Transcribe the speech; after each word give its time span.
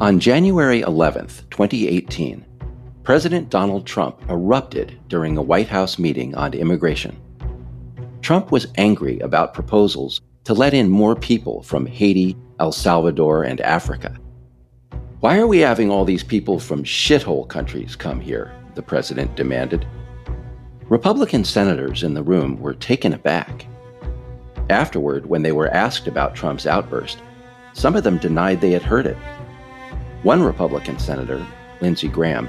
On 0.00 0.20
January 0.20 0.82
11, 0.82 1.26
2018, 1.50 2.44
President 3.02 3.48
Donald 3.48 3.86
Trump 3.86 4.20
erupted 4.28 4.98
during 5.08 5.38
a 5.38 5.42
White 5.42 5.68
House 5.68 5.98
meeting 5.98 6.34
on 6.34 6.52
immigration. 6.52 7.18
Trump 8.20 8.52
was 8.52 8.66
angry 8.76 9.18
about 9.20 9.54
proposals 9.54 10.20
to 10.44 10.52
let 10.52 10.74
in 10.74 10.90
more 10.90 11.16
people 11.16 11.62
from 11.62 11.86
Haiti, 11.86 12.36
El 12.60 12.72
Salvador, 12.72 13.44
and 13.44 13.60
Africa. 13.62 14.14
Why 15.20 15.38
are 15.38 15.46
we 15.46 15.60
having 15.60 15.90
all 15.90 16.04
these 16.04 16.22
people 16.22 16.58
from 16.58 16.84
shithole 16.84 17.48
countries 17.48 17.96
come 17.96 18.20
here? 18.20 18.52
the 18.76 18.82
president 18.82 19.34
demanded. 19.34 19.86
Republican 20.88 21.42
senators 21.42 22.04
in 22.04 22.14
the 22.14 22.22
room 22.22 22.60
were 22.60 22.74
taken 22.74 23.14
aback. 23.14 23.66
Afterward, 24.70 25.26
when 25.26 25.42
they 25.42 25.52
were 25.52 25.68
asked 25.68 26.06
about 26.06 26.36
Trump's 26.36 26.66
outburst, 26.66 27.18
some 27.72 27.96
of 27.96 28.04
them 28.04 28.18
denied 28.18 28.60
they 28.60 28.70
had 28.70 28.82
heard 28.82 29.06
it. 29.06 29.16
One 30.26 30.42
Republican 30.42 30.98
senator, 30.98 31.46
Lindsey 31.80 32.08
Graham, 32.08 32.48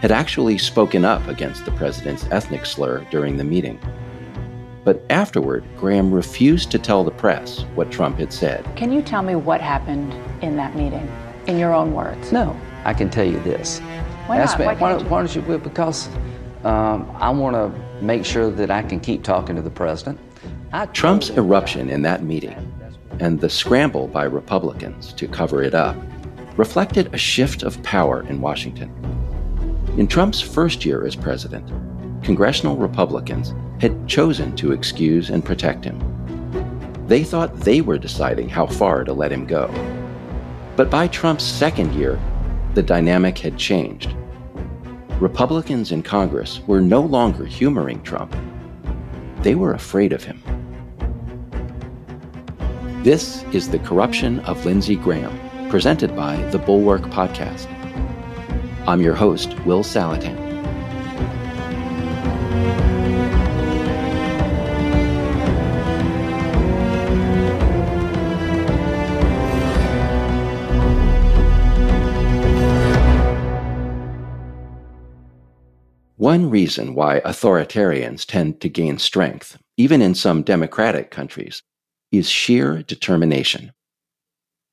had 0.00 0.10
actually 0.10 0.56
spoken 0.56 1.04
up 1.04 1.28
against 1.28 1.66
the 1.66 1.70
president's 1.72 2.24
ethnic 2.30 2.64
slur 2.64 3.06
during 3.10 3.36
the 3.36 3.44
meeting. 3.44 3.78
But 4.84 5.04
afterward, 5.10 5.62
Graham 5.76 6.14
refused 6.14 6.70
to 6.70 6.78
tell 6.78 7.04
the 7.04 7.10
press 7.10 7.66
what 7.74 7.90
Trump 7.92 8.16
had 8.16 8.32
said. 8.32 8.64
Can 8.74 8.90
you 8.90 9.02
tell 9.02 9.20
me 9.20 9.34
what 9.34 9.60
happened 9.60 10.14
in 10.42 10.56
that 10.56 10.74
meeting, 10.74 11.06
in 11.46 11.58
your 11.58 11.74
own 11.74 11.92
words? 11.92 12.32
No, 12.32 12.58
I 12.86 12.94
can 12.94 13.10
tell 13.10 13.26
you 13.26 13.38
this. 13.40 13.80
Why 14.24 14.38
not? 14.38 14.58
Me, 14.58 14.64
why, 14.64 14.74
why, 14.76 14.88
don't 14.88 15.02
you? 15.02 15.10
why 15.10 15.18
don't 15.18 15.36
you? 15.36 15.58
Because 15.58 16.08
um, 16.64 17.14
I 17.16 17.28
want 17.28 17.54
to 17.54 18.02
make 18.02 18.24
sure 18.24 18.50
that 18.50 18.70
I 18.70 18.82
can 18.82 18.98
keep 18.98 19.24
talking 19.24 19.56
to 19.56 19.62
the 19.62 19.68
president. 19.68 20.18
I 20.72 20.86
Trump's 20.86 21.28
eruption 21.28 21.90
in 21.90 22.00
that 22.00 22.22
meeting 22.22 22.72
and 23.18 23.38
the 23.38 23.50
scramble 23.50 24.08
by 24.08 24.24
Republicans 24.24 25.12
to 25.12 25.28
cover 25.28 25.62
it 25.62 25.74
up 25.74 25.98
reflected 26.60 27.08
a 27.14 27.16
shift 27.16 27.62
of 27.62 27.82
power 27.82 28.20
in 28.28 28.38
Washington. 28.38 28.90
In 29.96 30.06
Trump's 30.06 30.42
first 30.42 30.84
year 30.84 31.06
as 31.06 31.16
president, 31.16 31.66
congressional 32.22 32.76
Republicans 32.76 33.54
had 33.80 34.06
chosen 34.06 34.54
to 34.56 34.72
excuse 34.72 35.30
and 35.30 35.42
protect 35.42 35.86
him. 35.86 35.98
They 37.06 37.24
thought 37.24 37.60
they 37.60 37.80
were 37.80 37.96
deciding 37.96 38.50
how 38.50 38.66
far 38.66 39.04
to 39.04 39.14
let 39.14 39.32
him 39.32 39.46
go. 39.46 39.68
But 40.76 40.90
by 40.90 41.08
Trump's 41.08 41.44
second 41.44 41.94
year, 41.94 42.20
the 42.74 42.82
dynamic 42.82 43.38
had 43.38 43.56
changed. 43.56 44.14
Republicans 45.18 45.92
in 45.92 46.02
Congress 46.02 46.60
were 46.66 46.82
no 46.82 47.00
longer 47.00 47.46
humoring 47.46 48.02
Trump, 48.02 48.36
they 49.40 49.54
were 49.54 49.72
afraid 49.72 50.12
of 50.12 50.24
him. 50.24 50.42
This 53.02 53.44
is 53.44 53.70
The 53.70 53.78
Corruption 53.78 54.40
of 54.40 54.66
Lindsey 54.66 54.96
Graham 54.96 55.49
presented 55.70 56.16
by 56.16 56.34
the 56.50 56.58
Bulwark 56.58 57.02
Podcast. 57.02 57.68
I'm 58.88 59.00
your 59.00 59.14
host, 59.14 59.56
Will 59.60 59.84
Saletan. 59.84 60.36
One 76.16 76.50
reason 76.50 76.94
why 76.96 77.20
authoritarians 77.20 78.26
tend 78.26 78.60
to 78.60 78.68
gain 78.68 78.98
strength, 78.98 79.56
even 79.76 80.02
in 80.02 80.16
some 80.16 80.42
democratic 80.42 81.12
countries, 81.12 81.62
is 82.10 82.28
sheer 82.28 82.82
determination. 82.82 83.70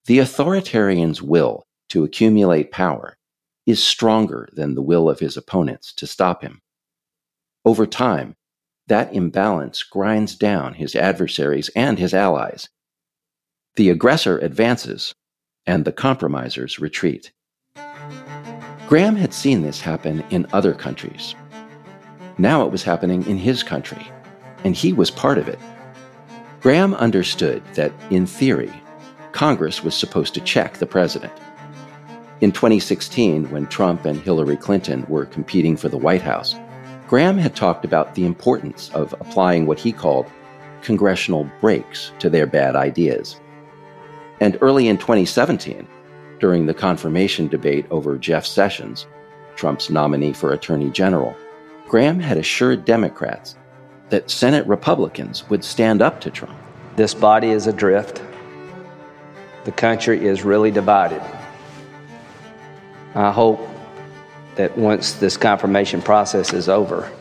The 0.08 0.20
authoritarian's 0.20 1.22
will 1.22 1.66
to 1.90 2.06
accumulate 2.06 2.72
power 2.72 3.18
is 3.66 3.84
stronger 3.84 4.48
than 4.54 4.74
the 4.74 4.82
will 4.82 5.10
of 5.10 5.20
his 5.20 5.36
opponents 5.36 5.92
to 5.96 6.08
stop 6.08 6.42
him. 6.42 6.62
Over 7.66 7.86
time, 7.86 8.38
that 8.88 9.14
imbalance 9.14 9.84
grinds 9.84 10.38
down 10.38 10.76
his 10.76 10.96
adversaries 10.96 11.70
and 11.76 12.00
his 12.00 12.14
allies. 12.14 12.70
The 13.76 13.90
aggressor 13.90 14.38
advances, 14.38 15.14
and 15.66 15.84
the 15.84 15.92
compromisers 15.92 16.80
retreat. 16.80 17.34
Graham 18.88 19.18
had 19.18 19.34
seen 19.34 19.62
this 19.62 19.82
happen 19.82 20.24
in 20.30 20.48
other 20.54 20.74
countries. 20.74 21.36
Now 22.38 22.66
it 22.66 22.72
was 22.72 22.84
happening 22.84 23.26
in 23.28 23.38
his 23.38 23.62
country, 23.62 24.08
and 24.64 24.74
he 24.74 24.94
was 24.94 25.12
part 25.12 25.38
of 25.38 25.50
it. 25.50 25.60
Graham 26.62 26.94
understood 26.94 27.62
that, 27.74 27.92
in 28.10 28.26
theory, 28.26 28.72
Congress 29.32 29.84
was 29.84 29.96
supposed 29.96 30.34
to 30.34 30.42
check 30.42 30.78
the 30.78 30.86
president. 30.86 31.34
In 32.40 32.52
2016, 32.52 33.50
when 33.50 33.68
Trump 33.68 34.06
and 34.06 34.22
Hillary 34.22 34.58
Clinton 34.58 35.06
were 35.10 35.26
competing 35.26 35.76
for 35.76 35.90
the 35.90 35.98
White 35.98 36.22
House, 36.22 36.56
Graham 37.08 37.38
had 37.38 37.56
talked 37.56 37.86
about 37.86 38.16
the 38.16 38.26
importance 38.26 38.92
of 38.94 39.14
applying 39.14 39.66
what 39.66 39.80
he 39.80 39.92
called 39.92 40.28
congressional 40.82 41.50
brakes 41.62 42.12
to 42.20 42.30
their 42.30 42.46
bad 42.46 42.76
ideas. 42.76 43.40
And 44.40 44.58
early 44.62 44.88
in 44.88 44.98
2017, 44.98 45.88
during 46.40 46.66
the 46.66 46.74
confirmation 46.74 47.48
debate 47.48 47.86
over 47.90 48.18
Jeff 48.18 48.46
Sessions, 48.46 49.08
Trump's 49.56 49.90
nominee 49.90 50.34
for 50.34 50.54
Attorney 50.54 50.92
General, 50.92 51.36
Graham 51.88 52.20
had 52.20 52.38
assured 52.38 52.86
Democrats 52.86 53.56
that 54.10 54.30
Senate 54.30 54.68
Republicans 54.68 55.50
would 55.50 55.64
stand 55.64 56.02
up 56.02 56.22
to 56.22 56.30
Trump. 56.30 56.56
This 56.96 57.14
body 57.14 57.50
is 57.50 57.68
adrift 57.68 58.22
the 59.68 59.74
country 59.74 60.26
is 60.26 60.46
really 60.46 60.72
divided. 60.72 61.22
I 63.14 63.34
hope 63.34 63.68
that 64.56 64.78
once 64.78 65.12
this 65.12 65.36
confirmation 65.36 66.02
process 66.02 66.54
is 66.54 66.70
over, 66.70 67.12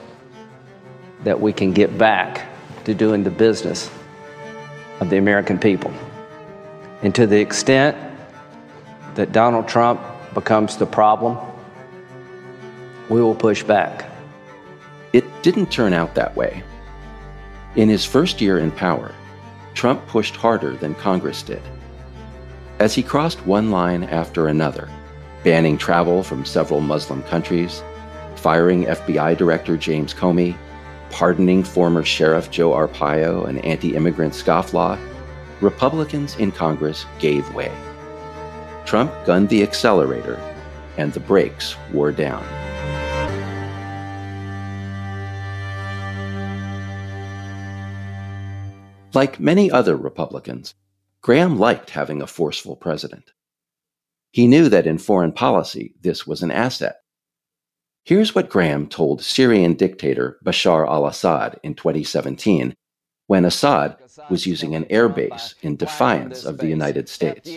that 1.25 1.41
we 1.41 1.53
can 1.53 1.73
get 1.73 1.99
back 1.99 2.47
to 2.85 2.95
doing 2.95 3.25
the 3.25 3.33
business 3.33 3.91
of 5.01 5.11
the 5.11 5.17
American 5.17 5.59
people. 5.59 5.93
And 7.03 7.13
to 7.17 7.27
the 7.27 7.41
extent 7.41 7.97
that 9.17 9.33
Donald 9.33 9.67
Trump 9.67 10.01
becomes 10.33 10.77
the 10.77 10.87
problem, 10.87 11.37
we 13.09 13.21
will 13.21 13.35
push 13.35 13.65
back. 13.65 14.09
It 15.13 15.25
didn't 15.43 15.73
turn 15.73 15.93
out 15.93 16.15
that 16.15 16.37
way. 16.37 16.63
In 17.75 17.89
his 17.89 18.05
first 18.05 18.41
year 18.41 18.61
in 18.61 18.71
power, 18.71 19.13
Trump 19.75 20.07
pushed 20.07 20.37
harder 20.37 20.77
than 20.77 20.95
Congress 20.95 21.43
did 21.43 21.61
as 22.79 22.95
he 22.95 23.03
crossed 23.03 23.47
one 23.47 23.71
line 23.71 24.05
after 24.05 24.49
another, 24.49 24.89
banning 25.45 25.79
travel 25.79 26.23
from 26.23 26.45
several 26.45 26.81
Muslim 26.81 27.23
countries, 27.25 27.83
firing 28.37 28.85
FBI 28.85 29.37
Director 29.37 29.77
James 29.77 30.13
Comey, 30.13 30.57
pardoning 31.11 31.65
former 31.65 32.05
Sheriff 32.05 32.51
Joe 32.51 32.73
Arpaio 32.73 33.47
an 33.47 33.59
anti 33.59 33.97
immigrant 33.97 34.35
scofflaw, 34.35 34.99
Republicans 35.61 36.37
in 36.37 36.53
Congress 36.53 37.07
gave 37.19 37.55
way. 37.55 37.73
Trump 38.85 39.13
gunned 39.25 39.49
the 39.49 39.63
accelerator, 39.63 40.39
and 40.99 41.13
the 41.13 41.21
brakes 41.21 41.77
wore 41.93 42.13
down. 42.13 42.45
Like 49.15 49.41
many 49.41 49.71
other 49.71 49.97
Republicans, 49.97 50.75
Graham 51.27 51.59
liked 51.59 51.91
having 51.91 52.23
a 52.23 52.27
forceful 52.29 52.77
president. 52.77 53.33
He 54.31 54.47
knew 54.47 54.69
that 54.69 54.87
in 54.87 54.97
foreign 54.97 55.33
policy, 55.33 55.93
this 56.01 56.25
was 56.25 56.41
an 56.41 56.53
asset. 56.53 57.01
Here's 58.05 58.33
what 58.33 58.49
Graham 58.49 58.87
told 58.87 59.25
Syrian 59.25 59.75
dictator 59.75 60.39
Bashar 60.45 60.87
al 60.87 61.05
Assad 61.05 61.59
in 61.65 61.75
2017 61.75 62.75
when 63.27 63.45
Assad 63.45 63.97
was 64.31 64.47
using 64.47 64.77
an 64.77 64.87
air 64.89 65.09
base 65.09 65.57
in 65.63 65.75
defiance 65.75 66.45
of 66.45 66.59
the 66.59 66.69
United 66.69 67.09
States. 67.09 67.51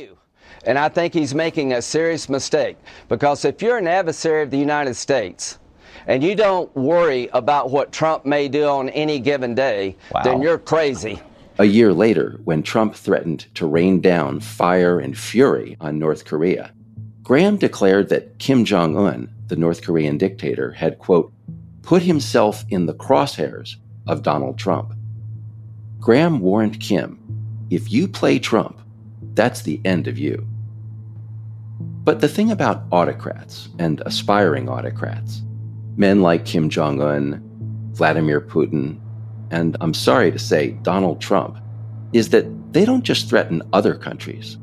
And 0.65 0.79
I 0.79 0.89
think 0.89 1.13
he's 1.13 1.35
making 1.35 1.73
a 1.73 1.81
serious 1.83 2.27
mistake 2.27 2.75
because 3.07 3.45
if 3.45 3.61
you're 3.61 3.77
an 3.77 3.87
adversary 3.87 4.41
of 4.41 4.49
the 4.49 4.57
United 4.57 4.95
States 4.95 5.59
and 6.07 6.23
you 6.23 6.33
don't 6.33 6.75
worry 6.75 7.29
about 7.33 7.69
what 7.69 7.91
Trump 7.91 8.25
may 8.25 8.47
do 8.47 8.65
on 8.65 8.89
any 8.89 9.19
given 9.19 9.53
day, 9.53 9.95
wow. 10.11 10.23
then 10.23 10.41
you're 10.41 10.57
crazy. 10.57 11.21
A 11.59 11.65
year 11.65 11.93
later, 11.93 12.39
when 12.45 12.63
Trump 12.63 12.95
threatened 12.95 13.53
to 13.55 13.67
rain 13.67 13.99
down 13.99 14.39
fire 14.39 14.97
and 14.97 15.17
fury 15.17 15.75
on 15.81 15.99
North 15.99 16.23
Korea, 16.23 16.71
Graham 17.21 17.57
declared 17.57 18.07
that 18.07 18.39
Kim 18.39 18.63
Jong 18.63 18.95
un, 18.95 19.29
the 19.47 19.57
North 19.57 19.81
Korean 19.81 20.17
dictator, 20.17 20.71
had, 20.71 20.99
quote, 20.99 21.33
put 21.81 22.01
himself 22.01 22.63
in 22.69 22.85
the 22.85 22.93
crosshairs 22.93 23.75
of 24.07 24.23
Donald 24.23 24.57
Trump. 24.57 24.93
Graham 25.99 26.39
warned 26.39 26.79
Kim, 26.79 27.19
if 27.69 27.91
you 27.91 28.07
play 28.07 28.39
Trump, 28.39 28.79
that's 29.33 29.63
the 29.63 29.81
end 29.83 30.07
of 30.07 30.17
you. 30.17 30.47
But 32.05 32.21
the 32.21 32.29
thing 32.29 32.51
about 32.51 32.85
autocrats 32.89 33.67
and 33.77 34.01
aspiring 34.05 34.69
autocrats, 34.69 35.41
men 35.97 36.21
like 36.21 36.45
Kim 36.45 36.69
Jong 36.69 37.01
un, 37.01 37.41
Vladimir 37.91 38.39
Putin, 38.39 39.01
and 39.51 39.77
I'm 39.81 39.93
sorry 39.93 40.31
to 40.31 40.39
say, 40.39 40.71
Donald 40.81 41.21
Trump, 41.21 41.57
is 42.13 42.29
that 42.29 42.73
they 42.73 42.85
don't 42.85 43.03
just 43.03 43.29
threaten 43.29 43.61
other 43.73 43.95
countries, 43.95 44.57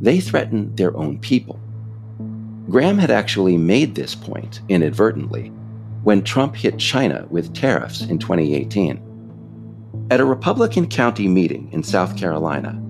they 0.00 0.20
threaten 0.20 0.74
their 0.76 0.96
own 0.96 1.18
people. 1.18 1.60
Graham 2.68 2.98
had 2.98 3.10
actually 3.10 3.56
made 3.56 3.94
this 3.94 4.14
point 4.14 4.60
inadvertently 4.68 5.48
when 6.04 6.22
Trump 6.22 6.56
hit 6.56 6.78
China 6.78 7.26
with 7.30 7.54
tariffs 7.54 8.02
in 8.02 8.18
2018. 8.18 9.06
At 10.10 10.20
a 10.20 10.24
Republican 10.24 10.88
county 10.88 11.28
meeting 11.28 11.68
in 11.72 11.82
South 11.82 12.16
Carolina, 12.16 12.80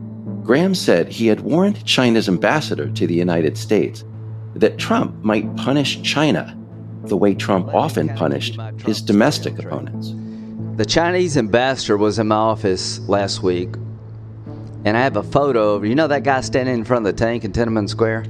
Graham 0.43 0.75
said 0.75 1.08
he 1.08 1.26
had 1.26 1.41
warned 1.41 1.85
China's 1.85 2.29
ambassador 2.29 2.91
to 2.91 3.06
the 3.06 3.14
United 3.14 3.56
States 3.58 4.05
that 4.55 4.79
Trump 4.79 5.23
might 5.23 5.56
punish 5.56 6.03
China 6.03 6.56
the 7.05 7.17
way 7.17 7.35
Trump 7.35 7.73
often 7.75 8.08
punished 8.17 8.58
his 8.85 9.00
domestic 9.00 9.58
opponents. 9.58 10.14
The 10.81 10.87
Chinese 10.87 11.37
ambassador 11.37 11.99
was 11.99 12.19
in 12.19 12.29
my 12.29 12.37
office 12.37 13.00
last 13.00 13.43
week, 13.43 13.69
and 14.87 14.97
I 14.97 15.03
have 15.03 15.19
a 15.19 15.23
photo 15.23 15.75
of 15.75 15.85
you 15.85 15.94
know 15.94 16.09
that 16.09 16.23
guy 16.23 16.41
standing 16.41 16.75
in 16.75 16.85
front 16.85 17.06
of 17.06 17.15
the 17.15 17.23
tank 17.23 17.44
in 17.44 17.53
Tiananmen 17.53 17.87
Square? 17.87 18.25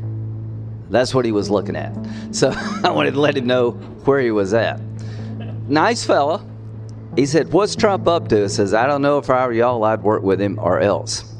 That's 0.88 1.14
what 1.14 1.24
he 1.24 1.30
was 1.30 1.48
looking 1.48 1.76
at. 1.76 1.94
So 2.32 2.50
I 2.84 2.90
wanted 2.90 3.12
to 3.12 3.20
let 3.20 3.36
him 3.36 3.46
know 3.46 3.70
where 4.04 4.18
he 4.18 4.32
was 4.32 4.52
at. 4.52 4.80
Nice 5.68 6.04
fella. 6.04 6.44
He 7.14 7.24
said, 7.24 7.52
What's 7.52 7.76
Trump 7.76 8.08
up 8.08 8.26
to? 8.30 8.42
He 8.42 8.48
says, 8.48 8.74
I 8.74 8.84
don't 8.88 9.00
know 9.00 9.18
if 9.18 9.30
I 9.30 9.46
were 9.46 9.52
y'all, 9.52 9.84
I'd 9.84 10.02
work 10.02 10.24
with 10.24 10.40
him 10.40 10.58
or 10.58 10.80
else. 10.80 11.32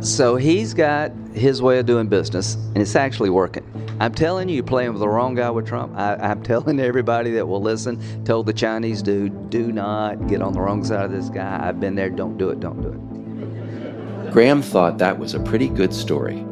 So 0.00 0.36
he's 0.36 0.72
got 0.72 1.12
his 1.34 1.60
way 1.60 1.78
of 1.78 1.86
doing 1.86 2.06
business, 2.06 2.54
and 2.54 2.78
it's 2.78 2.96
actually 2.96 3.30
working. 3.30 3.64
I'm 4.00 4.12
telling 4.12 4.48
you, 4.48 4.56
you're 4.56 4.64
playing 4.64 4.90
with 4.92 5.00
the 5.00 5.08
wrong 5.08 5.34
guy 5.34 5.50
with 5.50 5.66
Trump. 5.66 5.96
I, 5.96 6.30
am 6.30 6.42
telling 6.44 6.80
everybody 6.80 7.30
that 7.32 7.46
will 7.46 7.62
listen, 7.62 8.24
told 8.24 8.46
the 8.46 8.52
Chinese 8.52 9.02
dude, 9.02 9.50
do 9.50 9.72
not 9.72 10.26
get 10.28 10.42
on 10.42 10.52
the 10.52 10.60
wrong 10.60 10.84
side 10.84 11.04
of 11.04 11.12
this 11.12 11.28
guy. 11.28 11.66
I've 11.66 11.80
been 11.80 11.94
there. 11.94 12.10
Don't 12.10 12.38
do 12.38 12.50
it. 12.50 12.60
Don't 12.60 12.80
do 12.80 12.88
it. 12.88 14.32
Graham 14.32 14.62
thought 14.62 14.98
that 14.98 15.18
was 15.18 15.34
a 15.34 15.40
pretty 15.40 15.68
good 15.68 15.94
story. 15.94 16.44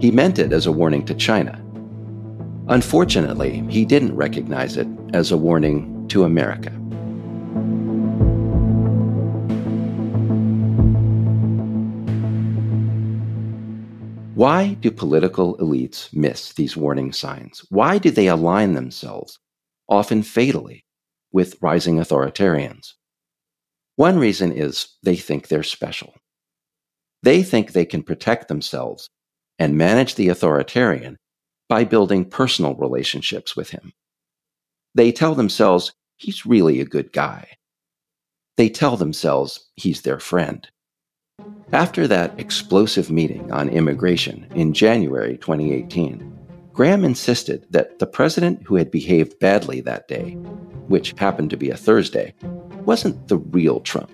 He 0.00 0.10
meant 0.10 0.38
it 0.38 0.52
as 0.52 0.66
a 0.66 0.72
warning 0.72 1.04
to 1.06 1.14
China. 1.14 1.60
Unfortunately, 2.68 3.64
he 3.68 3.84
didn't 3.84 4.14
recognize 4.14 4.76
it 4.76 4.86
as 5.12 5.32
a 5.32 5.36
warning 5.36 6.06
to 6.08 6.24
America. 6.24 6.70
Why 14.36 14.74
do 14.74 14.90
political 14.90 15.56
elites 15.56 16.14
miss 16.14 16.52
these 16.52 16.76
warning 16.76 17.10
signs? 17.14 17.64
Why 17.70 17.96
do 17.96 18.10
they 18.10 18.26
align 18.26 18.74
themselves, 18.74 19.38
often 19.88 20.22
fatally, 20.22 20.84
with 21.32 21.56
rising 21.62 21.96
authoritarians? 21.96 22.92
One 23.94 24.18
reason 24.18 24.52
is 24.52 24.88
they 25.02 25.16
think 25.16 25.48
they're 25.48 25.62
special. 25.62 26.16
They 27.22 27.42
think 27.42 27.72
they 27.72 27.86
can 27.86 28.02
protect 28.02 28.48
themselves 28.48 29.08
and 29.58 29.78
manage 29.78 30.16
the 30.16 30.28
authoritarian 30.28 31.16
by 31.70 31.84
building 31.84 32.28
personal 32.28 32.74
relationships 32.74 33.56
with 33.56 33.70
him. 33.70 33.94
They 34.94 35.12
tell 35.12 35.34
themselves 35.34 35.94
he's 36.18 36.44
really 36.44 36.82
a 36.82 36.84
good 36.84 37.10
guy. 37.10 37.48
They 38.58 38.68
tell 38.68 38.98
themselves 38.98 39.70
he's 39.76 40.02
their 40.02 40.18
friend. 40.18 40.68
After 41.72 42.06
that 42.06 42.38
explosive 42.38 43.10
meeting 43.10 43.52
on 43.52 43.68
immigration 43.68 44.46
in 44.54 44.72
January 44.72 45.36
2018, 45.36 46.32
Graham 46.72 47.04
insisted 47.04 47.66
that 47.70 47.98
the 47.98 48.06
president 48.06 48.62
who 48.62 48.76
had 48.76 48.90
behaved 48.90 49.38
badly 49.40 49.80
that 49.80 50.08
day, 50.08 50.32
which 50.86 51.12
happened 51.18 51.50
to 51.50 51.56
be 51.56 51.68
a 51.68 51.76
Thursday, 51.76 52.34
wasn't 52.86 53.28
the 53.28 53.36
real 53.36 53.80
Trump. 53.80 54.10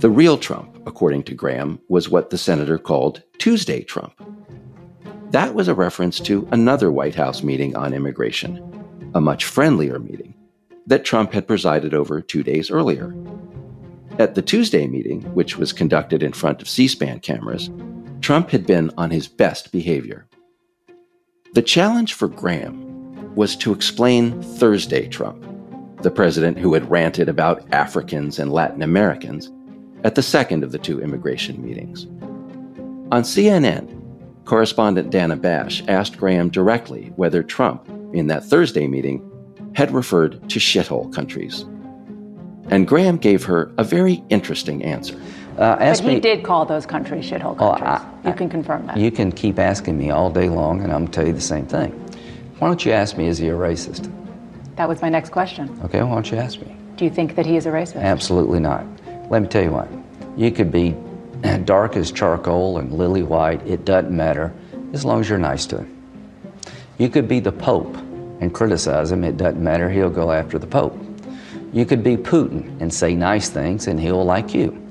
The 0.00 0.10
real 0.10 0.38
Trump, 0.38 0.78
according 0.86 1.24
to 1.24 1.34
Graham, 1.34 1.80
was 1.88 2.08
what 2.08 2.30
the 2.30 2.38
senator 2.38 2.78
called 2.78 3.22
Tuesday 3.38 3.82
Trump. 3.82 4.14
That 5.30 5.54
was 5.54 5.68
a 5.68 5.74
reference 5.74 6.20
to 6.20 6.46
another 6.52 6.92
White 6.92 7.14
House 7.14 7.42
meeting 7.42 7.74
on 7.74 7.94
immigration, 7.94 9.10
a 9.14 9.20
much 9.20 9.46
friendlier 9.46 9.98
meeting 9.98 10.34
that 10.86 11.04
Trump 11.04 11.32
had 11.32 11.48
presided 11.48 11.94
over 11.94 12.20
two 12.20 12.42
days 12.42 12.70
earlier. 12.70 13.12
At 14.18 14.34
the 14.34 14.40
Tuesday 14.40 14.86
meeting, 14.86 15.20
which 15.34 15.58
was 15.58 15.74
conducted 15.74 16.22
in 16.22 16.32
front 16.32 16.62
of 16.62 16.68
C 16.70 16.88
SPAN 16.88 17.20
cameras, 17.20 17.70
Trump 18.22 18.48
had 18.48 18.66
been 18.66 18.90
on 18.96 19.10
his 19.10 19.28
best 19.28 19.72
behavior. 19.72 20.26
The 21.52 21.60
challenge 21.60 22.14
for 22.14 22.26
Graham 22.26 23.34
was 23.34 23.56
to 23.56 23.74
explain 23.74 24.40
Thursday 24.40 25.06
Trump, 25.06 25.44
the 26.00 26.10
president 26.10 26.58
who 26.58 26.72
had 26.72 26.90
ranted 26.90 27.28
about 27.28 27.70
Africans 27.74 28.38
and 28.38 28.50
Latin 28.50 28.80
Americans 28.80 29.52
at 30.02 30.14
the 30.14 30.22
second 30.22 30.64
of 30.64 30.72
the 30.72 30.78
two 30.78 30.98
immigration 30.98 31.62
meetings. 31.62 32.06
On 33.12 33.22
CNN, 33.22 34.00
correspondent 34.46 35.10
Dana 35.10 35.36
Bash 35.36 35.82
asked 35.88 36.16
Graham 36.16 36.48
directly 36.48 37.12
whether 37.16 37.42
Trump, 37.42 37.86
in 38.14 38.28
that 38.28 38.46
Thursday 38.46 38.86
meeting, 38.86 39.30
had 39.74 39.90
referred 39.90 40.48
to 40.48 40.58
shithole 40.58 41.12
countries. 41.12 41.66
And 42.70 42.86
Graham 42.86 43.16
gave 43.16 43.44
her 43.44 43.70
a 43.78 43.84
very 43.84 44.22
interesting 44.28 44.82
answer. 44.82 45.14
Uh, 45.58 45.76
but 45.78 46.00
he 46.00 46.06
me, 46.06 46.20
did 46.20 46.44
call 46.44 46.66
those 46.66 46.84
countries 46.84 47.24
shithole 47.24 47.56
countries. 47.56 47.88
Oh, 47.88 48.20
I, 48.24 48.28
you 48.28 48.34
can 48.34 48.50
confirm 48.50 48.86
that. 48.88 48.98
You 48.98 49.10
can 49.10 49.32
keep 49.32 49.58
asking 49.58 49.96
me 49.96 50.10
all 50.10 50.30
day 50.30 50.48
long, 50.50 50.82
and 50.82 50.92
I'm 50.92 51.00
going 51.00 51.06
to 51.06 51.12
tell 51.12 51.26
you 51.26 51.32
the 51.32 51.40
same 51.40 51.66
thing. 51.66 51.92
Why 52.58 52.68
don't 52.68 52.84
you 52.84 52.92
ask 52.92 53.16
me, 53.16 53.26
is 53.26 53.38
he 53.38 53.48
a 53.48 53.52
racist? 53.52 54.12
That 54.76 54.88
was 54.88 55.00
my 55.00 55.08
next 55.08 55.30
question. 55.30 55.80
Okay, 55.84 56.02
why 56.02 56.12
don't 56.12 56.30
you 56.30 56.36
ask 56.36 56.60
me? 56.60 56.76
Do 56.96 57.04
you 57.04 57.10
think 57.10 57.36
that 57.36 57.46
he 57.46 57.56
is 57.56 57.64
a 57.64 57.70
racist? 57.70 58.02
Absolutely 58.02 58.60
not. 58.60 58.84
Let 59.30 59.42
me 59.42 59.48
tell 59.48 59.62
you 59.62 59.70
what. 59.70 59.88
You 60.36 60.50
could 60.50 60.70
be 60.70 60.94
dark 61.64 61.96
as 61.96 62.12
charcoal 62.12 62.78
and 62.78 62.92
lily 62.92 63.22
white, 63.22 63.66
it 63.66 63.84
doesn't 63.86 64.14
matter, 64.14 64.52
as 64.92 65.04
long 65.04 65.20
as 65.20 65.28
you're 65.28 65.38
nice 65.38 65.64
to 65.66 65.78
him. 65.78 65.96
You 66.98 67.08
could 67.08 67.28
be 67.28 67.40
the 67.40 67.52
Pope 67.52 67.96
and 68.40 68.52
criticize 68.52 69.10
him, 69.12 69.24
it 69.24 69.38
doesn't 69.38 69.62
matter, 69.62 69.90
he'll 69.90 70.10
go 70.10 70.32
after 70.32 70.58
the 70.58 70.66
Pope. 70.66 70.98
You 71.72 71.84
could 71.84 72.02
be 72.02 72.16
Putin 72.16 72.80
and 72.80 72.92
say 72.92 73.14
nice 73.14 73.48
things, 73.48 73.86
and 73.86 74.00
he'll 74.00 74.24
like 74.24 74.54
you. 74.54 74.82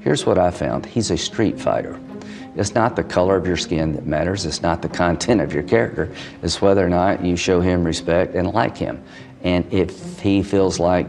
Here's 0.00 0.26
what 0.26 0.38
I 0.38 0.50
found 0.50 0.86
he's 0.86 1.10
a 1.10 1.16
street 1.16 1.60
fighter. 1.60 2.00
It's 2.54 2.74
not 2.74 2.96
the 2.96 3.04
color 3.04 3.36
of 3.36 3.46
your 3.46 3.56
skin 3.56 3.92
that 3.94 4.06
matters, 4.06 4.44
it's 4.44 4.60
not 4.60 4.82
the 4.82 4.88
content 4.88 5.40
of 5.40 5.54
your 5.54 5.62
character, 5.62 6.12
it's 6.42 6.60
whether 6.60 6.84
or 6.84 6.90
not 6.90 7.24
you 7.24 7.36
show 7.36 7.60
him 7.60 7.82
respect 7.84 8.34
and 8.34 8.52
like 8.52 8.76
him. 8.76 9.02
And 9.42 9.70
if 9.72 10.20
he 10.20 10.42
feels 10.42 10.78
like 10.78 11.06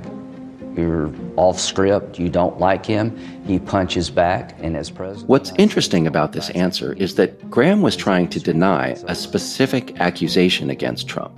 you're 0.77 1.11
off 1.35 1.59
script, 1.59 2.17
you 2.17 2.29
don't 2.29 2.59
like 2.59 2.85
him, 2.85 3.15
he 3.45 3.59
punches 3.59 4.09
back, 4.09 4.55
and 4.59 4.77
as 4.77 4.89
president. 4.89 5.27
What's 5.27 5.51
interesting 5.57 6.07
about 6.07 6.31
this 6.31 6.49
answer 6.51 6.93
is 6.93 7.15
that 7.15 7.49
Graham 7.49 7.81
was 7.81 7.95
trying 7.95 8.29
to 8.29 8.39
deny 8.39 8.95
a 9.07 9.13
specific 9.13 9.99
accusation 9.99 10.69
against 10.69 11.07
Trump, 11.07 11.37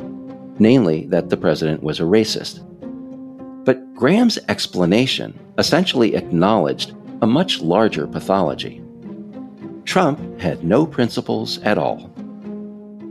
namely 0.59 1.05
that 1.07 1.29
the 1.29 1.37
president 1.37 1.83
was 1.83 1.99
a 1.99 2.03
racist. 2.03 2.63
But 3.65 3.95
Graham's 3.95 4.37
explanation 4.47 5.37
essentially 5.57 6.15
acknowledged 6.15 6.95
a 7.21 7.27
much 7.27 7.61
larger 7.61 8.07
pathology. 8.07 8.81
Trump 9.85 10.39
had 10.39 10.63
no 10.63 10.85
principles 10.85 11.57
at 11.63 11.77
all. 11.77 12.11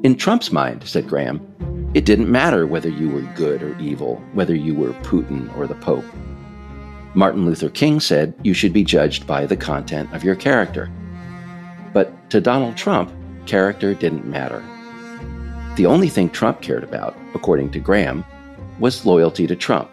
In 0.05 0.17
Trump's 0.17 0.53
mind, 0.53 0.87
said 0.87 1.09
Graham, 1.09 1.41
it 1.95 2.05
didn't 2.05 2.31
matter 2.31 2.67
whether 2.67 2.89
you 2.89 3.09
were 3.09 3.23
good 3.35 3.63
or 3.63 3.79
evil, 3.79 4.17
whether 4.33 4.55
you 4.55 4.75
were 4.75 4.93
Putin 5.03 5.57
or 5.57 5.67
the 5.67 5.75
Pope. 5.77 6.05
Martin 7.15 7.47
Luther 7.47 7.71
King 7.71 8.01
said 8.01 8.35
you 8.43 8.55
should 8.55 8.73
be 8.73 8.85
judged 8.85 9.27
by 9.27 9.47
the 9.47 9.57
content 9.57 10.13
of 10.13 10.25
your 10.25 10.35
character. 10.35 10.91
But 11.93 12.31
to 12.31 12.41
Donald 12.41 12.77
Trump, 12.77 13.13
character 13.47 13.95
didn't 13.95 14.27
matter. 14.27 14.63
The 15.77 15.87
only 15.87 16.09
thing 16.09 16.29
Trump 16.31 16.61
cared 16.61 16.83
about, 16.83 17.17
according 17.35 17.71
to 17.71 17.81
Graham, 17.81 18.25
was 18.81 19.07
loyalty 19.07 19.47
to 19.47 19.55
Trump. 19.55 19.91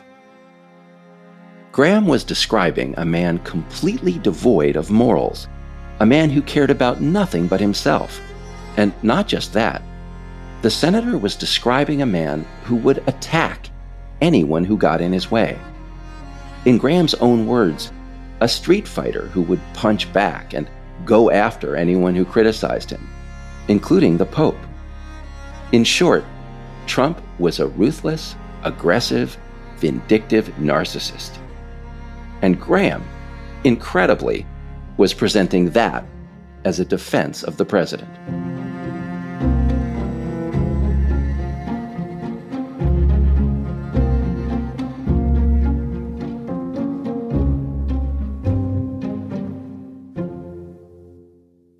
Graham 1.71 2.05
was 2.05 2.25
describing 2.25 2.93
a 2.97 3.05
man 3.05 3.39
completely 3.39 4.19
devoid 4.19 4.75
of 4.75 4.91
morals, 4.91 5.47
a 6.01 6.05
man 6.05 6.29
who 6.29 6.41
cared 6.41 6.69
about 6.69 6.99
nothing 6.99 7.47
but 7.47 7.61
himself. 7.61 8.19
And 8.75 8.91
not 9.03 9.29
just 9.29 9.53
that, 9.53 9.81
the 10.63 10.69
senator 10.69 11.17
was 11.17 11.37
describing 11.37 12.01
a 12.01 12.05
man 12.05 12.45
who 12.65 12.75
would 12.77 12.97
attack 13.07 13.69
anyone 14.19 14.65
who 14.65 14.75
got 14.75 14.99
in 14.99 15.13
his 15.13 15.31
way. 15.31 15.57
In 16.65 16.77
Graham's 16.77 17.13
own 17.15 17.47
words, 17.47 17.93
a 18.41 18.49
street 18.49 18.85
fighter 18.85 19.27
who 19.27 19.41
would 19.43 19.61
punch 19.73 20.11
back 20.11 20.53
and 20.53 20.69
go 21.05 21.31
after 21.31 21.77
anyone 21.77 22.15
who 22.15 22.25
criticized 22.25 22.89
him, 22.89 23.09
including 23.69 24.17
the 24.17 24.25
Pope. 24.25 24.59
In 25.71 25.85
short, 25.85 26.25
Trump 26.85 27.21
was 27.39 27.61
a 27.61 27.67
ruthless, 27.67 28.35
aggressive, 28.63 29.37
vindictive 29.77 30.49
narcissist. 30.59 31.40
And 32.41 32.59
Graham, 32.59 33.03
incredibly, 33.63 34.45
was 34.97 35.13
presenting 35.13 35.69
that 35.71 36.05
as 36.63 36.79
a 36.79 36.85
defense 36.85 37.43
of 37.43 37.57
the 37.57 37.65
president. 37.65 38.09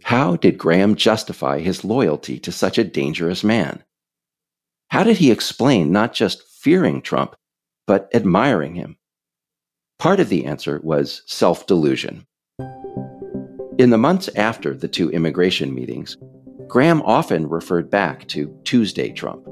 How 0.04 0.36
did 0.36 0.58
Graham 0.58 0.96
justify 0.96 1.60
his 1.60 1.86
loyalty 1.86 2.38
to 2.40 2.52
such 2.52 2.78
a 2.78 2.84
dangerous 2.84 3.44
man? 3.44 3.84
How 4.90 5.04
did 5.04 5.18
he 5.18 5.32
explain 5.32 5.92
not 5.92 6.14
just 6.14 6.44
fearing 6.44 7.02
Trump, 7.02 7.36
but 7.88 8.10
admiring 8.14 8.76
him? 8.76 8.98
Part 10.02 10.20
of 10.20 10.30
the 10.30 10.46
answer 10.46 10.82
was 10.82 11.22
self 11.28 11.68
delusion. 11.68 12.26
In 13.78 13.92
the 13.92 14.00
months 14.00 14.32
after 14.36 14.76
the 14.76 14.88
two 14.88 15.12
immigration 15.12 15.76
meetings, 15.76 16.18
Graham 16.68 17.04
often 17.04 17.48
referred 17.48 17.92
back 17.92 18.28
to 18.30 18.52
Tuesday 18.64 19.12
Trump. 19.12 19.48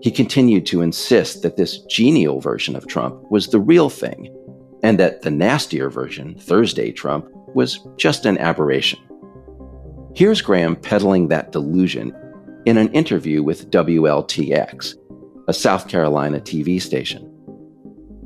He 0.00 0.10
continued 0.10 0.64
to 0.66 0.80
insist 0.80 1.42
that 1.42 1.58
this 1.58 1.80
genial 1.80 2.40
version 2.40 2.74
of 2.74 2.86
Trump 2.86 3.30
was 3.30 3.48
the 3.48 3.60
real 3.60 3.90
thing, 3.90 4.34
and 4.82 4.98
that 4.98 5.20
the 5.20 5.30
nastier 5.30 5.90
version, 5.90 6.34
Thursday 6.38 6.90
Trump, 6.90 7.28
was 7.54 7.86
just 7.98 8.24
an 8.24 8.38
aberration. 8.38 9.00
Here's 10.14 10.40
Graham 10.40 10.76
peddling 10.76 11.28
that 11.28 11.52
delusion 11.52 12.16
in 12.64 12.78
an 12.78 12.90
interview 12.94 13.42
with 13.42 13.70
WLTX, 13.70 14.94
a 15.46 15.52
South 15.52 15.88
Carolina 15.88 16.40
TV 16.40 16.80
station. 16.80 17.31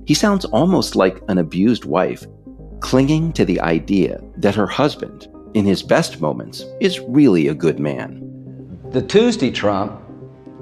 He 0.06 0.14
sounds 0.14 0.44
almost 0.44 0.94
like 0.94 1.20
an 1.26 1.36
abused 1.36 1.84
wife 1.84 2.24
clinging 2.78 3.32
to 3.32 3.44
the 3.44 3.60
idea 3.60 4.22
that 4.36 4.54
her 4.54 4.68
husband, 4.68 5.26
in 5.54 5.64
his 5.64 5.82
best 5.82 6.20
moments, 6.20 6.64
is 6.80 7.00
really 7.00 7.48
a 7.48 7.54
good 7.54 7.80
man. 7.80 8.22
The 8.92 9.02
Tuesday 9.02 9.50
Trump 9.50 10.00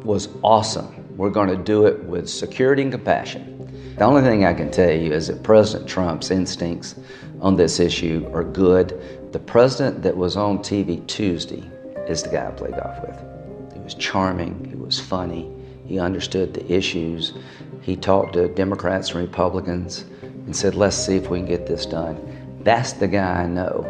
was 0.03 0.31
awesome. 0.43 0.89
We're 1.19 1.29
going 1.29 1.51
to 1.51 1.63
do 1.63 1.85
it 1.85 2.03
with 2.05 2.27
security 2.27 2.83
and 2.83 2.91
compassion. 2.91 3.51
The 3.99 4.05
only 4.05 4.23
thing 4.23 4.47
I 4.47 4.55
can 4.55 4.71
tell 4.71 4.91
you 4.91 5.13
is 5.13 5.27
that 5.27 5.43
President 5.43 5.89
Trump's 5.89 6.31
instincts 6.31 6.95
on 7.43 7.55
this 7.55 7.81
issue 7.81 8.27
are 8.33 8.45
good. 8.45 9.31
The 9.33 9.41
president 9.41 10.03
that 10.05 10.17
was 10.17 10.39
on 10.39 10.61
TV 10.61 11.07
Tuesday 11.07 11.71
is 12.09 12.23
the 12.23 12.31
guy 12.31 12.49
I 12.49 12.51
played 12.51 12.77
golf 12.77 12.99
with. 13.03 13.75
He 13.75 13.81
was 13.81 13.95
charming, 13.95 14.65
he 14.65 14.75
was 14.75 14.99
funny, 14.99 15.54
he 15.85 15.99
understood 15.99 16.55
the 16.55 16.73
issues. 16.73 17.35
He 17.83 17.97
talked 17.97 18.35
to 18.35 18.49
Democrats 18.49 19.11
and 19.11 19.21
Republicans 19.21 20.05
and 20.23 20.57
said, 20.57 20.75
let's 20.75 20.97
see 20.97 21.17
if 21.17 21.31
we 21.31 21.39
can 21.39 21.47
get 21.47 21.67
this 21.67 21.87
done. 21.87 22.19
That's 22.63 22.95
the 22.95 23.09
guy 23.09 23.43
I 23.43 23.47
know, 23.47 23.85